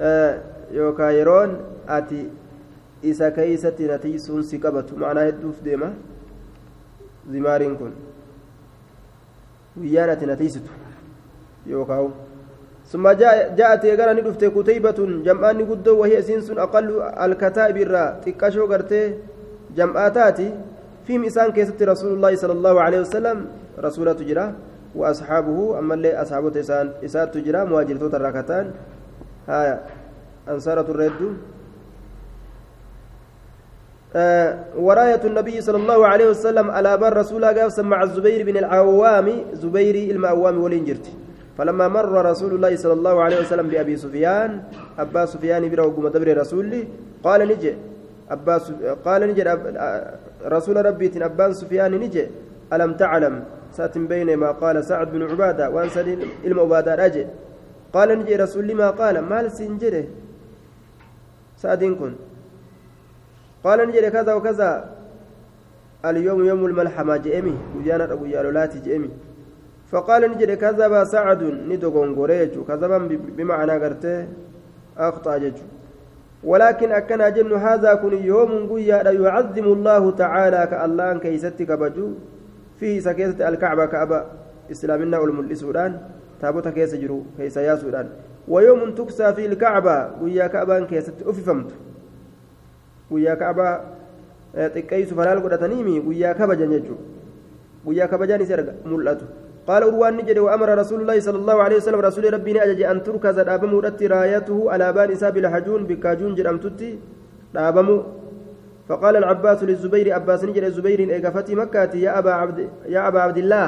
[0.00, 0.42] آه
[0.72, 1.50] يوكا يرون
[1.88, 2.28] أتي
[3.02, 5.86] isa keeysatti natiisuun si qabatu macnaa hedduuf deema
[7.32, 7.94] zimaariin kun
[9.76, 10.70] guyyaan ati natiisitu
[11.66, 12.12] yookaan
[12.90, 16.00] ثم جاء جاءت يغرا ندفت كتيبة جمعان قدو.
[16.00, 18.20] وهي سنس أقل الكتائب الرا.
[18.26, 19.14] تكاشو غرتي.
[19.76, 20.50] جمعاتاتي
[21.06, 23.46] فيهم إسان كيست رسول الله صلى الله عليه وسلم
[23.78, 24.52] رسولة تجرى
[24.94, 28.70] وأصحابه أما اللي أصحابه إسان إسان تجرى مواجرة الركتان
[29.48, 29.80] ها
[30.48, 31.36] أنصارة الرد
[34.16, 39.28] آه وراية النبي صلى الله عليه وسلم على بر رسول الله مع الزبير بن العوام
[39.52, 41.06] زبير المأوام والإنجرت
[41.58, 44.62] فلما مر رسول الله صلى الله عليه وسلم بأبي سفيان
[44.98, 46.88] أبا سفيان بن وقوم دبر رسولي
[47.24, 47.74] قال نجي
[48.30, 48.56] أبا
[49.04, 49.42] قال نجي
[50.44, 52.26] رسول ربي أبا سفيان نجي
[52.72, 56.00] ألم تعلم سات بين ما قال سعد بن عبادة وأنسى
[56.44, 57.24] المعبادة رجع
[57.92, 60.04] قال نجي رسول ما قال مال سنجره
[61.56, 62.14] سعد كن
[63.64, 64.70] قال نجري كذا وكذا
[66.04, 69.10] اليوم يوم الملحمة جئمي وجانا أبو يالولاتي جئمي
[69.90, 72.98] فقال نجري كذب سعد ندقون قريج كذبا
[73.36, 74.28] بمعنى قرته
[74.98, 75.58] أخطأ جج
[76.44, 82.08] ولكن أكن جن هذا كن يوم قيا يعظم الله تعالى كالله كيستك بجو
[82.80, 84.24] فيه سكيسة الكعبة كعبة
[84.70, 86.00] إسلامنا والملسودان
[86.40, 88.08] تابوتا كيس جرو كيس ياسودان
[88.48, 91.70] ويوم تكسى في الكعبة ويا كعبة كيست أففمت.
[93.10, 93.74] guyyaa kaabaa
[94.74, 97.04] xiqqeessu falaal godhataniimi guyyaa kabajan jechuudha
[97.86, 98.58] guyyaa kabajaan isa
[98.92, 99.26] mul'atu
[99.70, 103.38] قال أروان نجد وأمر رسول الله صلى الله عليه وسلم رسول ربي أجج أن تركز
[103.74, 106.90] ودت رايته على بان إساب الحجون بكاجون جرم تتي
[107.54, 107.88] دابم
[108.88, 112.58] فقال العباس للزبير عباس نجد الزبير إيقافتي مكة يا أبا عبد
[112.94, 113.66] يا أبا عبد الله.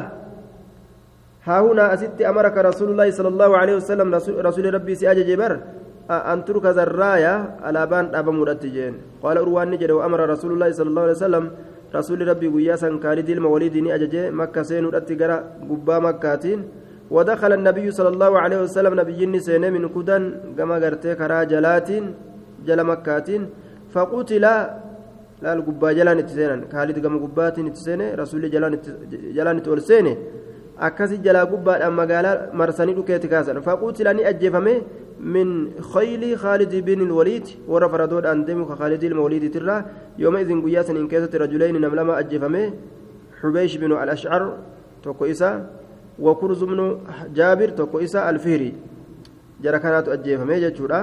[1.46, 4.08] ها هنا أست أمرك رسول الله صلى الله عليه وسلم
[4.48, 5.52] رسول, ربي سأجج بر
[6.10, 7.34] أن تركز الراية
[7.66, 8.94] على بان دابم ودت جين.
[9.22, 11.44] قال أروان نجد وأمر رسول الله صلى الله عليه وسلم
[11.94, 15.10] رسول ربي قياسا كالد المولد أجج مكة سين ودت
[15.70, 16.60] قبا مكاتين.
[17.10, 20.22] ودخل النبي صلى الله عليه وسلم نبي سين من كدن
[20.58, 21.88] كما قرتي كرا جلات
[22.66, 23.42] جل مكاتين.
[23.92, 24.44] فقتل
[25.42, 28.72] لا القبا جلان اتسينا خالد كما قبات اتسينا رسول جلان
[29.36, 30.14] جلان تولسينه
[30.88, 34.74] akkasi jalaa gubbaadhaan magaalaa marsanii dhukeeti kaasan faquutilanii ajjeefame
[35.34, 35.48] min
[35.92, 39.84] khayli khaalid bin ilwaliid warra faradoodhaan deemu ka khaalid ilmawaliid irraa
[40.18, 42.62] yooma idin guyyaa saniin keessatti rajulayni nam lama ajjeefame
[43.40, 44.42] xubeesh binu al-ashcar
[45.02, 45.52] tokko isa
[46.18, 46.80] وكرز بن
[47.34, 48.72] جابر توكو إسا الفهري
[49.64, 51.00] جرى كانت أجيفمي جتشورا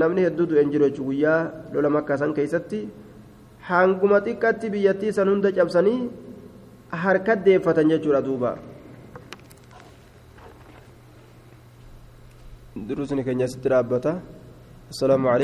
[0.00, 1.40] namni hedduutu hin jiru jechuun guyyaa
[1.74, 2.88] lola makkaa san keessatti
[3.68, 6.08] hanguma xiqqaatti biyyattii san hunda cabsanii
[7.02, 8.56] harkat deeffatan jechuudha duuba
[12.86, 14.12] durusni keenya asitti dhaabbata
[14.92, 15.28] assalaamu